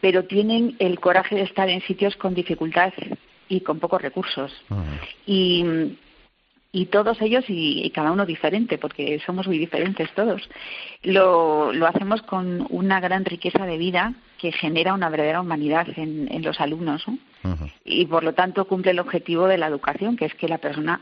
pero 0.00 0.24
tienen 0.24 0.76
el 0.78 1.00
coraje 1.00 1.34
de 1.34 1.42
estar 1.42 1.68
en 1.68 1.82
sitios 1.82 2.16
con 2.16 2.34
dificultad 2.34 2.92
y 3.48 3.60
con 3.60 3.80
pocos 3.80 4.00
recursos. 4.00 4.52
Y 5.26 5.96
y 6.72 6.86
todos 6.86 7.20
ellos 7.20 7.44
y, 7.48 7.90
cada 7.90 8.12
uno 8.12 8.24
diferente 8.24 8.78
porque 8.78 9.20
somos 9.26 9.48
muy 9.48 9.58
diferentes 9.58 10.08
todos 10.14 10.48
lo, 11.02 11.72
lo 11.72 11.86
hacemos 11.86 12.22
con 12.22 12.64
una 12.70 13.00
gran 13.00 13.24
riqueza 13.24 13.66
de 13.66 13.76
vida 13.76 14.14
que 14.40 14.52
genera 14.52 14.94
una 14.94 15.10
verdadera 15.10 15.40
humanidad 15.40 15.86
en, 15.96 16.32
en 16.32 16.42
los 16.42 16.60
alumnos 16.60 17.04
y 17.84 18.06
por 18.06 18.22
lo 18.22 18.34
tanto 18.34 18.66
cumple 18.66 18.92
el 18.92 18.98
objetivo 18.98 19.46
de 19.46 19.58
la 19.58 19.66
educación 19.66 20.16
que 20.16 20.26
es 20.26 20.34
que 20.34 20.48
la 20.48 20.58
persona 20.58 21.00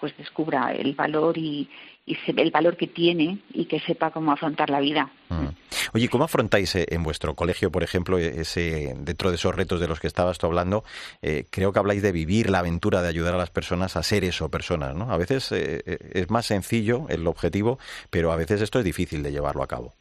pues 0.00 0.16
descubra 0.16 0.72
el 0.72 0.94
valor 0.94 1.36
y, 1.36 1.68
y 2.06 2.16
el 2.36 2.50
valor 2.50 2.76
que 2.76 2.86
tiene 2.86 3.38
y 3.52 3.66
que 3.66 3.80
sepa 3.80 4.10
cómo 4.10 4.32
afrontar 4.32 4.70
la 4.70 4.80
vida. 4.80 5.10
Mm. 5.28 5.48
Oye, 5.92 6.08
¿cómo 6.08 6.24
afrontáis 6.24 6.74
eh, 6.76 6.86
en 6.90 7.02
vuestro 7.02 7.34
colegio, 7.34 7.72
por 7.72 7.82
ejemplo, 7.82 8.18
e-, 8.18 8.40
ese 8.40 8.94
dentro 8.98 9.30
de 9.30 9.36
esos 9.36 9.54
retos 9.54 9.80
de 9.80 9.88
los 9.88 9.98
que 9.98 10.06
estabas 10.06 10.38
tú 10.38 10.46
hablando? 10.46 10.84
Eh, 11.20 11.46
creo 11.50 11.72
que 11.72 11.78
habláis 11.80 12.02
de 12.02 12.12
vivir 12.12 12.48
la 12.48 12.60
aventura 12.60 13.02
de 13.02 13.08
ayudar 13.08 13.34
a 13.34 13.38
las 13.38 13.50
personas 13.50 13.96
a 13.96 14.02
ser 14.02 14.24
eso, 14.24 14.48
personas, 14.50 14.94
¿no? 14.94 15.10
A 15.10 15.16
veces 15.16 15.50
eh, 15.50 15.82
es 16.12 16.30
más 16.30 16.46
sencillo 16.46 17.06
el 17.08 17.26
objetivo, 17.26 17.78
pero 18.10 18.30
a 18.30 18.36
veces 18.36 18.60
esto 18.62 18.78
es 18.78 18.84
difícil 18.84 19.22
de 19.22 19.32
llevarlo 19.32 19.62
a 19.62 19.66
cabo. 19.66 19.94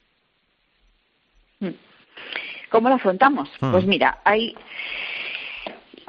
Mm. 1.59 1.86
¿Cómo 2.69 2.89
lo 2.89 2.95
afrontamos? 2.95 3.49
Mm. 3.61 3.71
Pues 3.71 3.85
mira, 3.85 4.19
hay 4.23 4.55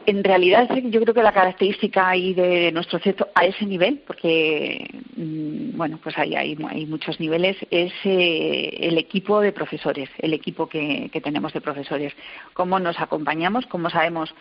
en 0.09 0.25
realidad 0.25 0.71
yo 0.85 1.03
creo 1.03 1.13
que 1.13 1.23
la 1.23 1.33
característica 1.33 2.09
ahí 2.09 2.33
de 2.33 2.73
nuestro 2.73 2.99
centro 2.99 3.29
a 3.35 3.45
ese 3.45 3.67
nivel, 3.67 4.01
porque 4.07 4.89
mm, 5.17 5.77
bueno, 5.77 5.99
pues 6.03 6.17
hay, 6.17 6.35
hay, 6.35 6.57
muchos 6.87 7.21
niveles, 7.21 7.59
es 7.71 7.93
eh, 8.05 8.71
el 8.81 8.97
equipo 8.97 9.43
de 9.43 9.53
profesores, 9.53 10.09
el 10.17 10.33
equipo 10.33 10.67
que, 10.67 11.11
tenemos 11.23 11.53
de 11.53 11.61
profesores. 11.61 12.15
Cómo 12.55 12.79
nos 12.79 12.99
acompañamos, 13.01 13.67
cómo 13.67 13.91
sabemos 13.91 14.35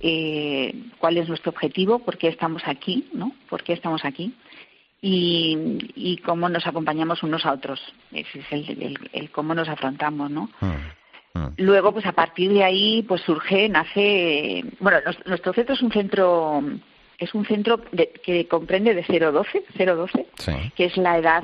eh, 0.00 0.74
cuál 0.98 1.18
es 1.18 1.28
nuestro 1.28 1.50
objetivo, 1.50 1.98
por 1.98 2.16
qué 2.16 2.28
estamos 2.28 2.62
aquí, 2.64 3.06
¿no? 3.12 3.32
¿Por 3.50 3.62
qué 3.64 3.74
estamos 3.74 4.06
aquí? 4.06 4.32
Y, 5.02 6.20
cómo 6.24 6.48
nos 6.48 6.66
acompañamos 6.66 7.22
unos 7.22 7.44
a 7.44 7.52
otros. 7.52 7.80
Ese 8.12 8.38
es 8.38 8.68
el, 9.12 9.30
cómo 9.30 9.54
nos 9.54 9.68
afrontamos, 9.68 10.30
¿no? 10.30 10.48
Mm. 10.60 11.01
Luego, 11.56 11.92
pues 11.92 12.06
a 12.06 12.12
partir 12.12 12.52
de 12.52 12.64
ahí, 12.64 13.02
pues 13.02 13.22
surge, 13.22 13.68
nace, 13.68 14.64
bueno, 14.80 14.98
nuestro 15.26 15.52
centro 15.52 15.74
es 15.74 15.82
un 15.82 15.92
centro, 15.92 16.62
es 17.18 17.34
un 17.34 17.46
centro 17.46 17.80
que 18.22 18.46
comprende 18.48 18.94
de 18.94 19.04
0-12, 19.04 19.64
0-12, 19.76 20.72
que 20.74 20.84
es 20.84 20.96
la 20.96 21.18
edad 21.18 21.42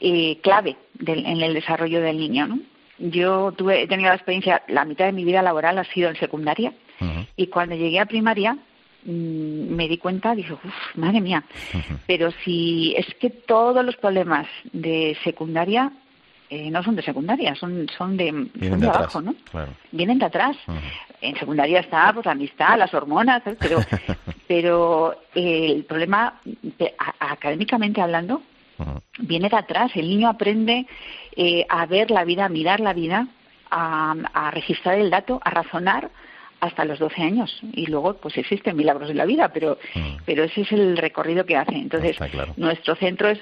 eh, 0.00 0.38
clave 0.42 0.76
en 1.06 1.40
el 1.40 1.54
desarrollo 1.54 2.00
del 2.00 2.18
niño, 2.18 2.46
¿no? 2.46 2.58
Yo 2.98 3.52
tuve, 3.52 3.82
he 3.82 3.88
tenido 3.88 4.10
la 4.10 4.16
experiencia, 4.16 4.62
la 4.68 4.84
mitad 4.84 5.06
de 5.06 5.12
mi 5.12 5.24
vida 5.24 5.42
laboral 5.42 5.78
ha 5.78 5.84
sido 5.84 6.08
en 6.08 6.16
secundaria, 6.16 6.72
y 7.34 7.48
cuando 7.48 7.74
llegué 7.74 7.98
a 7.98 8.06
primaria, 8.06 8.56
mm, 9.04 9.74
me 9.74 9.88
di 9.88 9.98
cuenta, 9.98 10.36
dije, 10.36 10.52
uff, 10.52 10.96
madre 10.96 11.20
mía, 11.20 11.42
pero 12.06 12.30
si 12.44 12.94
es 12.96 13.12
que 13.16 13.30
todos 13.30 13.84
los 13.84 13.96
problemas 13.96 14.46
de 14.72 15.16
secundaria 15.24 15.90
eh, 16.54 16.70
no 16.70 16.82
son 16.82 16.94
de 16.94 17.02
secundaria, 17.02 17.54
son, 17.54 17.86
son 17.96 18.14
de, 18.14 18.28
abajo, 18.86 19.22
¿no? 19.22 19.34
Vienen 19.90 20.18
de 20.18 20.26
atrás. 20.26 20.54
En 21.22 21.34
secundaria 21.38 21.80
está 21.80 22.12
pues, 22.12 22.26
la 22.26 22.32
amistad, 22.32 22.76
las 22.76 22.92
hormonas, 22.92 23.42
pero, 23.58 23.78
pero 24.46 25.14
eh, 25.34 25.72
el 25.72 25.84
problema, 25.84 26.40
académicamente 27.20 28.02
hablando, 28.02 28.42
viene 29.20 29.48
de 29.48 29.56
atrás. 29.56 29.92
El 29.94 30.10
niño 30.10 30.28
aprende 30.28 30.86
eh, 31.34 31.64
a 31.70 31.86
ver 31.86 32.10
la 32.10 32.22
vida, 32.24 32.44
a 32.44 32.50
mirar 32.50 32.80
la 32.80 32.92
vida, 32.92 33.28
a, 33.70 34.50
registrar 34.52 34.98
el 34.98 35.08
dato, 35.08 35.40
a 35.42 35.48
razonar 35.48 36.10
hasta 36.60 36.84
los 36.84 36.98
12 36.98 37.22
años. 37.22 37.60
Y 37.72 37.86
luego 37.86 38.18
pues 38.18 38.36
existen 38.36 38.76
milagros 38.76 39.08
en 39.08 39.16
la 39.16 39.24
vida 39.24 39.48
pero 39.48 39.78
pero 40.26 40.44
ese 40.44 40.60
es 40.60 40.72
el 40.72 40.98
recorrido 40.98 41.46
que 41.46 41.56
hace. 41.56 41.76
Entonces 41.76 42.18
nuestro 42.58 42.94
centro 42.96 43.30
es 43.30 43.40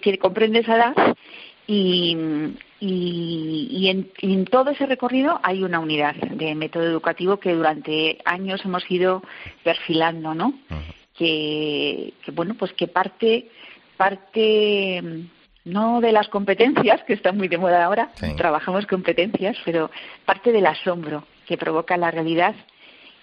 tiene 0.00 0.18
comprende 0.18 0.60
esa 0.60 0.76
edad 0.76 1.16
y, 1.72 2.56
y, 2.80 3.88
en, 3.88 4.44
todo 4.46 4.70
ese 4.70 4.86
recorrido 4.86 5.40
hay 5.42 5.62
una 5.62 5.78
unidad 5.80 6.14
de 6.14 6.54
método 6.54 6.84
educativo 6.84 7.38
que 7.38 7.54
durante 7.54 8.18
años 8.24 8.60
hemos 8.64 8.88
ido 8.90 9.22
perfilando, 9.62 10.34
¿no? 10.34 10.54
que, 11.16 12.14
bueno, 12.32 12.54
pues 12.58 12.72
que 12.72 12.88
parte, 12.88 13.48
parte 13.96 15.02
no 15.64 16.00
de 16.00 16.12
las 16.12 16.28
competencias, 16.28 17.02
que 17.04 17.12
están 17.12 17.36
muy 17.36 17.48
de 17.48 17.58
moda 17.58 17.84
ahora, 17.84 18.10
trabajamos 18.36 18.86
competencias, 18.86 19.56
pero 19.64 19.90
parte 20.24 20.50
del 20.50 20.66
asombro 20.66 21.24
que 21.46 21.56
provoca 21.56 21.96
la 21.96 22.10
realidad 22.10 22.54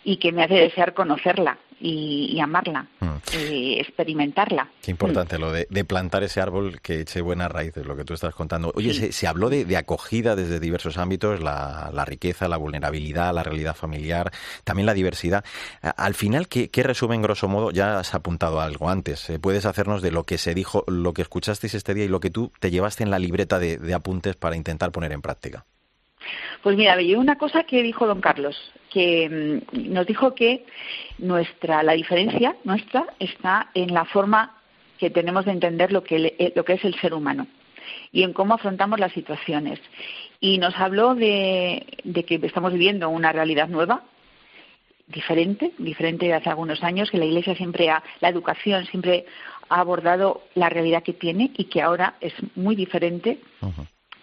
y 0.10 0.18
que 0.18 0.32
me 0.32 0.44
hace 0.44 0.56
desear 0.56 0.96
conocerla 0.96 1.60
y, 1.80 2.40
amarla, 2.40 2.88
mm. 3.00 3.18
y 3.38 3.80
experimentarla. 3.80 4.68
Qué 4.82 4.90
importante 4.90 5.38
lo 5.38 5.52
de, 5.52 5.66
plantar 5.86 6.24
ese 6.24 6.42
árbol 6.42 6.82
que 6.82 7.02
eche 7.02 7.22
buenas 7.22 7.52
raíces, 7.52 7.86
lo 7.86 7.96
que 7.96 8.04
tú 8.04 8.16
estás 8.16 8.34
contando. 8.34 8.72
Oye, 8.76 9.12
se, 9.12 9.28
habló 9.28 9.50
de, 9.50 9.78
acogida 9.78 10.36
desde 10.36 10.60
diversos 10.60 10.98
ámbitos, 10.98 11.42
la, 11.42 12.04
riqueza, 12.08 12.48
la 12.48 12.58
vulnerabilidad, 12.58 13.36
la 13.36 13.44
realidad 13.44 13.76
familiar, 13.76 14.32
también 14.64 14.88
la 14.88 14.96
diversidad. 14.96 15.46
Al 15.82 16.16
final, 16.16 16.48
¿qué, 16.48 16.70
resumen, 16.84 17.22
grosso 17.22 17.48
modo? 17.48 17.70
Ya 17.70 18.00
has 18.00 18.16
apuntado 18.16 18.62
algo 18.62 18.90
antes. 18.90 19.30
Eh, 19.30 19.38
¿Puedes 19.38 19.68
hacernos 19.68 20.02
de 20.02 20.12
lo 20.12 20.24
que 20.24 20.40
se 20.40 20.56
dijo, 20.56 20.86
lo 20.88 21.14
que 21.14 21.22
escuchasteis 21.22 21.76
este 21.76 21.94
día 21.94 22.06
y 22.06 22.10
lo 22.10 22.20
que 22.20 22.32
tú 22.32 22.52
te 22.60 22.72
llevaste 22.72 23.04
en 23.04 23.12
la 23.12 23.20
libreta 23.20 23.60
de 23.60 23.94
apuntes 23.94 24.36
para 24.36 24.56
intentar 24.56 24.92
poner 24.92 25.12
en 25.12 25.22
práctica? 25.22 25.66
Pues 26.64 26.76
mira, 26.76 26.96
me 26.96 27.16
una 27.16 27.38
cosa 27.38 27.64
que 27.64 27.82
dijo 27.82 28.06
don 28.06 28.22
Carlos, 28.22 28.56
que 28.92 29.62
mm, 29.72 29.94
nos 29.94 30.06
dijo 30.06 30.36
que 30.36 30.66
nuestra, 31.18 31.84
la 31.84 31.94
diferencia 31.94 32.56
nuestra 32.64 33.06
está 33.20 33.70
en 33.74 33.94
la 33.94 34.06
forma 34.06 34.56
que 34.98 35.10
tenemos 35.10 35.46
de 35.46 35.52
entender 35.52 35.92
lo 35.92 36.04
que, 36.04 36.36
eh, 36.38 36.54
lo 36.56 36.66
que 36.66 36.74
es 36.74 36.84
el 36.84 36.96
ser 37.00 37.14
humano. 37.14 37.48
y 38.12 38.24
en 38.24 38.34
cómo 38.34 38.54
afrontamos 38.54 39.00
las 39.00 39.12
situaciones. 39.14 39.80
Y 40.40 40.58
nos 40.58 40.76
habló 40.78 41.16
de, 41.16 41.86
de 42.04 42.24
que 42.24 42.40
estamos 42.44 42.74
viviendo 42.74 43.10
una 43.10 43.32
realidad 43.32 43.68
nueva, 43.68 44.04
diferente, 45.10 45.72
diferente 45.78 46.28
de 46.28 46.34
hace 46.34 46.50
algunos 46.50 46.84
años, 46.84 47.10
que 47.10 47.18
la 47.18 47.26
Iglesia 47.26 47.56
siempre 47.56 47.90
ha, 47.90 48.04
la 48.20 48.30
educación 48.30 48.86
siempre 48.86 49.26
ha 49.70 49.80
abordado 49.80 50.44
la 50.56 50.70
realidad 50.70 51.04
que 51.04 51.14
tiene 51.14 51.52
y 51.58 51.66
que 51.66 51.82
ahora 51.82 52.16
es 52.22 52.34
muy 52.56 52.76
diferente 52.76 53.40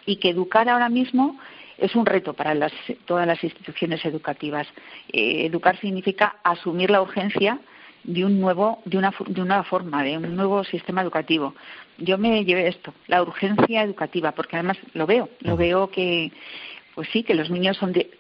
y 0.07 0.17
que 0.17 0.31
educar 0.31 0.69
ahora 0.69 0.89
mismo 0.89 1.39
es 1.79 1.95
un 1.95 2.07
reto 2.07 2.35
para 2.35 2.55
las, 2.55 2.73
todas 3.05 3.27
las 3.27 3.43
instituciones 3.43 4.05
educativas. 4.05 4.67
Eh, 5.13 5.47
educar 5.47 5.79
significa 5.81 6.37
asumir 6.43 6.91
la 6.91 7.03
urgencia 7.03 7.61
de 8.05 8.25
un 8.25 8.41
nuevo, 8.41 8.81
de 8.85 8.99
una, 8.99 9.13
de 9.27 9.43
una 9.43 9.65
forma, 9.65 10.05
de 10.05 10.17
un 10.17 10.37
nuevo 10.37 10.63
sistema 10.65 11.03
educativo. 11.03 11.55
Yo 11.99 12.19
me 12.19 12.45
llevé 12.45 12.69
esto, 12.69 12.95
la 13.09 13.23
urgencia 13.23 13.83
educativa, 13.83 14.33
porque 14.33 14.57
además 14.57 14.79
lo 14.95 15.07
veo, 15.07 15.29
lo 15.41 15.57
veo 15.57 15.91
que, 15.91 16.31
pues 16.95 17.09
sí, 17.13 17.25
que 17.25 17.35
los 17.35 17.51
niños 17.51 17.77
son 17.77 17.93
de, 17.93 18.11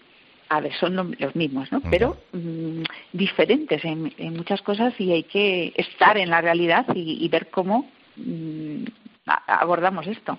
a 0.48 0.60
ver, 0.60 0.72
son 0.74 1.16
los 1.18 1.36
mismos, 1.36 1.70
¿no? 1.70 1.80
Pero 1.90 2.16
mm, 2.32 2.82
diferentes 3.12 3.84
en, 3.84 4.12
muchas 4.34 4.60
cosas 4.62 4.92
y 4.98 5.12
hay 5.12 5.22
que 5.22 5.72
estar 5.76 6.18
en 6.18 6.30
la 6.30 6.40
realidad 6.40 6.86
y, 6.94 7.28
ver 7.28 7.48
cómo 7.50 7.88
mm, 8.16 8.84
abordamos 9.26 10.06
esto. 10.06 10.38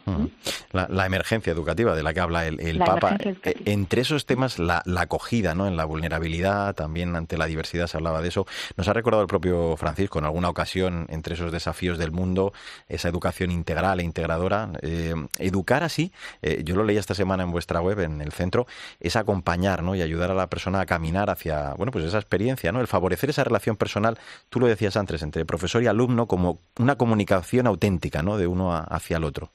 La, 0.72 1.06
emergencia 1.06 1.52
educativa 1.52 1.96
de 1.96 2.04
la 2.04 2.14
que 2.14 2.20
habla 2.20 2.46
el, 2.46 2.80
Papa. 2.80 3.18
Eh, 3.20 3.54
entre 3.66 4.02
esos 4.02 4.26
temas, 4.26 4.60
la, 4.60 4.84
acogida 4.98 5.56
¿no? 5.56 5.68
en 5.68 5.76
la 5.76 5.86
vulnerabilidad, 5.86 6.76
también 6.76 7.16
ante 7.16 7.38
la 7.38 7.46
diversidad 7.46 7.88
se 7.88 7.98
hablaba 7.98 8.22
de 8.22 8.30
eso. 8.30 8.46
Nos 8.76 8.88
ha 8.88 8.94
recordado 8.94 9.22
el 9.22 9.28
propio 9.28 9.76
Francisco 9.78 10.20
en 10.20 10.26
alguna 10.26 10.50
ocasión, 10.50 11.06
entre 11.10 11.36
esos 11.36 11.52
desafíos 11.52 11.98
del 11.98 12.12
mundo, 12.12 12.54
esa 12.88 13.10
educación 13.10 13.52
integral 13.52 14.00
e 14.00 14.04
integradora. 14.04 14.70
Eh, 14.82 15.14
educar 15.40 15.84
así, 15.84 16.12
eh, 16.42 16.62
yo 16.64 16.76
lo 16.76 16.84
leí 16.84 16.98
esta 16.98 17.14
semana 17.14 17.44
en 17.44 17.52
vuestra 17.52 17.82
web, 17.82 18.00
en 18.00 18.22
el 18.22 18.32
centro, 18.32 18.68
es 19.00 19.16
acompañar 19.16 19.84
¿no? 19.84 19.96
y 19.96 20.02
ayudar 20.02 20.32
a 20.32 20.36
la 20.36 20.48
persona 20.48 20.82
a 20.82 20.86
caminar 20.86 21.30
hacia 21.30 21.74
bueno 21.74 21.92
pues 21.92 22.06
esa 22.06 22.18
experiencia, 22.18 22.72
¿no? 22.72 22.80
el 22.82 22.88
favorecer 22.88 23.30
esa 23.30 23.44
relación 23.44 23.76
personal, 23.76 24.18
tú 24.50 24.60
lo 24.60 24.68
decías 24.68 24.96
antes, 24.98 25.22
entre 25.24 25.46
profesor 25.46 25.84
y 25.84 25.88
alumno 25.88 26.28
como 26.28 26.60
una 26.78 26.96
comunicación 26.96 27.68
auténtica 27.68 28.24
¿no? 28.24 28.38
de 28.38 28.48
uno 28.48 28.77
hacia 28.80 29.18
el 29.18 29.24
otro. 29.24 29.50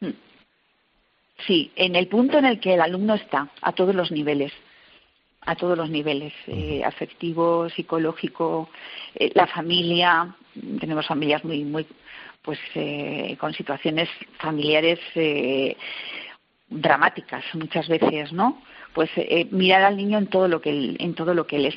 Mm. 0.00 0.10
Sí, 1.46 1.72
en 1.76 1.96
el 1.96 2.08
punto 2.08 2.38
en 2.38 2.44
el 2.44 2.60
que 2.60 2.74
el 2.74 2.80
alumno 2.80 3.14
está, 3.14 3.48
a 3.60 3.72
todos 3.72 3.94
los 3.94 4.12
niveles, 4.12 4.52
a 5.44 5.56
todos 5.56 5.76
los 5.76 5.90
niveles, 5.90 6.32
eh, 6.46 6.82
afectivo, 6.84 7.68
psicológico, 7.70 8.68
eh, 9.14 9.32
la 9.34 9.46
familia, 9.46 10.34
tenemos 10.78 11.06
familias 11.06 11.44
muy, 11.44 11.64
muy, 11.64 11.86
pues, 12.42 12.58
eh, 12.74 13.36
con 13.40 13.52
situaciones 13.52 14.08
familiares 14.38 15.00
dramáticas 16.68 17.44
muchas 17.54 17.88
veces, 17.88 18.32
¿no? 18.32 18.62
Pues 18.94 19.10
mirar 19.50 19.82
al 19.82 19.96
niño 19.96 20.18
en 20.18 20.26
todo 20.26 20.48
lo 20.48 20.60
que 20.60 20.70
él, 20.70 20.96
en 21.00 21.14
todo 21.14 21.34
lo 21.34 21.46
que 21.46 21.56
él 21.56 21.66
es 21.66 21.76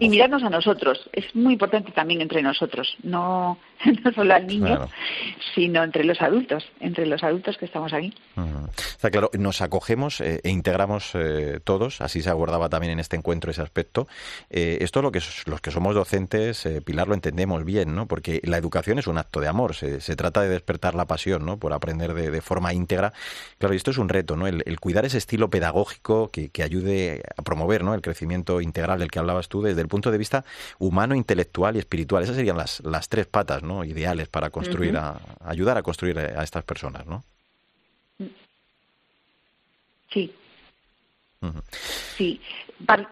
y 0.00 0.08
mirarnos 0.08 0.42
a 0.42 0.50
nosotros. 0.50 1.08
Es 1.12 1.34
muy 1.34 1.54
importante 1.54 1.92
también 1.92 2.20
entre 2.20 2.42
nosotros, 2.42 2.96
no, 3.02 3.58
no 4.04 4.12
solo 4.12 4.34
al 4.34 4.46
niño, 4.46 4.88
sino 5.54 5.82
entre 5.82 6.04
los 6.04 6.20
adultos, 6.20 6.64
entre 6.80 7.06
los 7.06 7.22
adultos 7.22 7.56
que 7.56 7.64
estamos 7.64 7.92
aquí. 7.92 8.12
Está 8.76 9.10
claro, 9.10 9.30
nos 9.38 9.60
acogemos 9.62 10.20
eh, 10.20 10.40
e 10.44 10.50
integramos 10.50 11.12
eh, 11.14 11.60
todos, 11.62 12.00
así 12.00 12.20
se 12.20 12.30
abordaba 12.30 12.68
también 12.68 12.92
en 12.92 13.00
este 13.00 13.16
encuentro 13.16 13.50
ese 13.50 13.62
aspecto. 13.62 14.08
Eh, 14.50 14.78
esto 14.80 15.02
lo 15.02 15.12
que 15.12 15.20
los 15.46 15.60
que 15.60 15.70
somos 15.70 15.94
docentes, 15.94 16.68
Pilar, 16.84 17.08
lo 17.08 17.14
entendemos 17.14 17.64
bien, 17.64 17.94
¿no? 17.94 18.06
Porque 18.06 18.40
la 18.44 18.58
educación 18.58 18.98
es 18.98 19.06
un 19.06 19.18
acto 19.18 19.40
de 19.40 19.48
amor, 19.48 19.74
se, 19.74 20.16
trata 20.16 20.42
de 20.42 20.48
despertar 20.48 20.94
la 20.94 21.06
pasión, 21.06 21.46
¿no? 21.46 21.58
Por 21.58 21.72
aprender 21.72 22.12
de, 22.14 22.40
forma 22.40 22.74
íntegra. 22.74 23.12
Claro, 23.58 23.74
y 23.74 23.76
esto 23.76 23.90
es 23.90 23.98
un 23.98 24.08
reto, 24.08 24.36
¿no? 24.36 24.46
El, 24.46 24.80
cuidar 24.80 25.04
ese 25.04 25.18
estilo 25.18 25.50
pedagógico 25.50 26.28
que, 26.30 26.48
que 26.48 26.62
ayude 26.62 27.22
a 27.36 27.42
promover, 27.42 27.84
¿no? 27.84 27.94
El 27.94 28.00
crecimiento 28.00 28.60
integral 28.60 28.98
del 28.98 29.10
que 29.10 29.18
hablabas 29.30 29.48
tú 29.48 29.62
desde 29.62 29.80
el 29.80 29.88
punto 29.88 30.10
de 30.10 30.18
vista 30.18 30.44
humano, 30.78 31.14
intelectual 31.14 31.76
y 31.76 31.78
espiritual. 31.78 32.22
Esas 32.22 32.36
serían 32.36 32.56
las, 32.56 32.80
las 32.80 33.08
tres 33.08 33.26
patas 33.26 33.62
¿no? 33.62 33.84
ideales 33.84 34.28
para 34.28 34.50
construir, 34.50 34.96
a, 34.96 35.20
ayudar 35.44 35.78
a 35.78 35.82
construir 35.82 36.18
a 36.18 36.42
estas 36.42 36.64
personas, 36.64 37.06
¿no? 37.06 37.22
Sí. 40.12 40.34
Sí, 42.16 42.38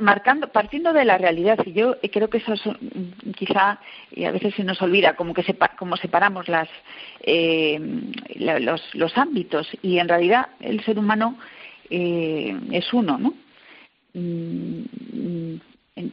marcando, 0.01 0.49
partiendo 0.49 0.93
de 0.93 1.07
la 1.07 1.17
realidad, 1.17 1.59
y 1.65 1.73
yo 1.73 1.97
creo 2.13 2.29
que 2.29 2.39
eso 2.39 2.53
es, 2.53 2.61
quizá, 3.37 3.81
y 4.11 4.25
a 4.25 4.33
veces 4.33 4.55
se 4.55 4.65
nos 4.65 4.83
olvida, 4.83 5.17
como 5.17 5.33
que 5.33 5.43
sepa, 5.43 5.69
como 5.79 5.97
separamos 5.97 6.47
las, 6.47 6.69
eh, 7.23 7.81
los, 8.37 8.95
los 8.95 9.17
ámbitos, 9.17 9.67
y 9.81 9.99
en 9.99 10.09
realidad 10.09 10.49
el 10.61 10.85
ser 10.85 10.99
humano 10.99 11.39
eh, 11.89 12.55
es 12.73 12.93
uno, 12.93 13.17
¿no? 13.17 13.35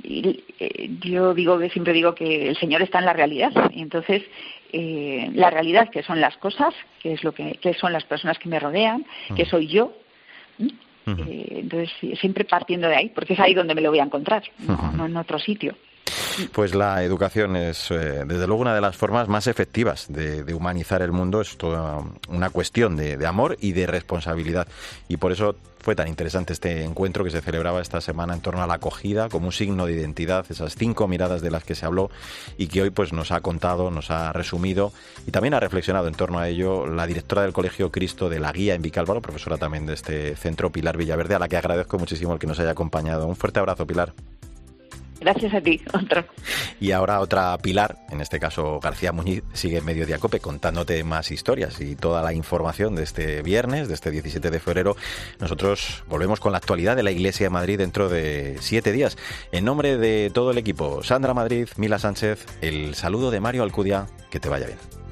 Eh, 0.03 0.89
yo 1.01 1.33
digo 1.33 1.59
que 1.59 1.69
siempre 1.69 1.93
digo 1.93 2.15
que 2.15 2.49
el 2.49 2.57
Señor 2.57 2.81
está 2.81 2.99
en 2.99 3.05
la 3.05 3.13
realidad. 3.13 3.51
Y 3.73 3.81
entonces 3.81 4.23
eh, 4.71 5.29
la 5.33 5.49
realidad 5.49 5.89
que 5.89 6.03
son 6.03 6.19
las 6.19 6.35
cosas 6.37 6.73
que 7.01 7.13
es 7.13 7.23
lo 7.23 7.33
que, 7.33 7.59
son 7.79 7.93
las 7.93 8.03
personas 8.03 8.39
que 8.39 8.49
me 8.49 8.59
rodean 8.59 9.05
que 9.35 9.45
soy 9.45 9.67
yo 9.67 9.93
eh, 10.59 11.47
entonces 11.61 11.91
siempre 12.19 12.43
partiendo 12.45 12.87
de 12.87 12.95
ahí 12.95 13.09
porque 13.09 13.35
es 13.35 13.39
ahí 13.39 13.53
donde 13.53 13.75
me 13.75 13.81
lo 13.81 13.91
voy 13.91 13.99
a 13.99 14.03
encontrar 14.03 14.43
no 14.97 15.05
en 15.05 15.15
otro 15.15 15.37
sitio 15.39 15.75
pues 16.51 16.75
la 16.75 17.03
educación 17.03 17.55
es, 17.55 17.91
eh, 17.91 18.23
desde 18.25 18.47
luego, 18.47 18.61
una 18.61 18.75
de 18.75 18.81
las 18.81 18.95
formas 18.95 19.27
más 19.27 19.47
efectivas 19.47 20.05
de, 20.09 20.53
humanizar 20.53 21.01
el 21.01 21.11
mundo. 21.11 21.41
Es 21.41 21.57
toda 21.57 22.03
una 22.29 22.49
cuestión 22.49 22.95
de, 22.95 23.25
amor 23.25 23.57
y 23.59 23.73
de 23.73 23.87
responsabilidad. 23.87 24.67
Y 25.07 25.17
por 25.17 25.31
eso 25.31 25.55
fue 25.79 25.95
tan 25.95 26.07
interesante 26.07 26.53
este 26.53 26.83
encuentro 26.83 27.23
que 27.23 27.29
se 27.29 27.41
celebraba 27.41 27.79
esta 27.79 28.01
semana 28.01 28.33
en 28.33 28.41
torno 28.41 28.63
a 28.63 28.67
la 28.67 28.75
acogida 28.75 29.29
como 29.29 29.47
un 29.47 29.51
signo 29.51 29.85
de 29.85 29.93
identidad, 29.93 30.45
esas 30.49 30.75
cinco 30.75 31.07
miradas 31.07 31.43
de 31.43 31.51
las 31.51 31.63
que 31.63 31.75
se 31.75 31.85
habló 31.85 32.09
y 32.57 32.67
que 32.67 32.81
hoy 32.81 32.89
pues 32.89 33.13
nos 33.13 33.31
ha 33.31 33.41
contado, 33.41 33.91
nos 33.91 34.09
ha 34.09 34.33
resumido 34.33 34.91
y 35.27 35.31
también 35.31 35.53
ha 35.53 35.59
reflexionado 35.59 36.07
en 36.07 36.15
torno 36.15 36.39
a 36.39 36.49
ello 36.49 36.87
la 36.87 37.05
directora 37.05 37.43
del 37.43 37.53
Colegio 37.53 37.91
Cristo 37.91 38.29
de 38.29 38.39
la 38.39 38.51
Guía 38.51 38.73
en 38.73 38.81
Vicálvaro, 38.81 39.21
profesora 39.21 39.57
también 39.57 39.85
de 39.85 39.93
este 39.93 40.35
centro, 40.35 40.71
Pilar 40.71 40.97
Villaverde, 40.97 41.35
a 41.35 41.39
la 41.39 41.47
que 41.47 41.57
agradezco 41.57 41.99
muchísimo 41.99 42.33
el 42.33 42.39
que 42.39 42.47
nos 42.47 42.59
haya 42.59 42.71
acompañado. 42.71 43.27
Un 43.27 43.35
fuerte 43.35 43.59
abrazo, 43.59 43.85
Pilar. 43.85 44.13
Gracias 45.25 45.55
a 45.55 45.61
ti, 45.61 45.81
otro. 45.91 46.23
Y 46.79 46.91
ahora 46.91 47.19
otra 47.19 47.57
Pilar, 47.57 47.97
en 48.11 48.21
este 48.21 48.39
caso 48.39 48.79
García 48.79 49.11
Muñiz, 49.11 49.41
sigue 49.53 49.79
en 49.79 49.85
Medio 49.85 50.05
Cope 50.19 50.39
contándote 50.39 51.03
más 51.03 51.31
historias 51.31 51.81
y 51.81 51.95
toda 51.95 52.21
la 52.21 52.31
información 52.31 52.93
de 52.93 53.01
este 53.01 53.41
viernes, 53.41 53.87
de 53.87 53.95
este 53.95 54.11
17 54.11 54.51
de 54.51 54.59
febrero. 54.59 54.95
Nosotros 55.39 56.03
volvemos 56.07 56.39
con 56.39 56.51
la 56.51 56.59
actualidad 56.59 56.95
de 56.95 57.01
la 57.01 57.09
Iglesia 57.09 57.47
de 57.47 57.49
Madrid 57.49 57.79
dentro 57.79 58.07
de 58.07 58.57
siete 58.59 58.91
días. 58.91 59.17
En 59.51 59.65
nombre 59.65 59.97
de 59.97 60.29
todo 60.31 60.51
el 60.51 60.59
equipo, 60.59 61.01
Sandra 61.01 61.33
Madrid, 61.33 61.69
Mila 61.77 61.97
Sánchez, 61.97 62.45
el 62.61 62.93
saludo 62.93 63.31
de 63.31 63.39
Mario 63.39 63.63
Alcudia, 63.63 64.05
que 64.29 64.39
te 64.39 64.47
vaya 64.47 64.67
bien. 64.67 65.04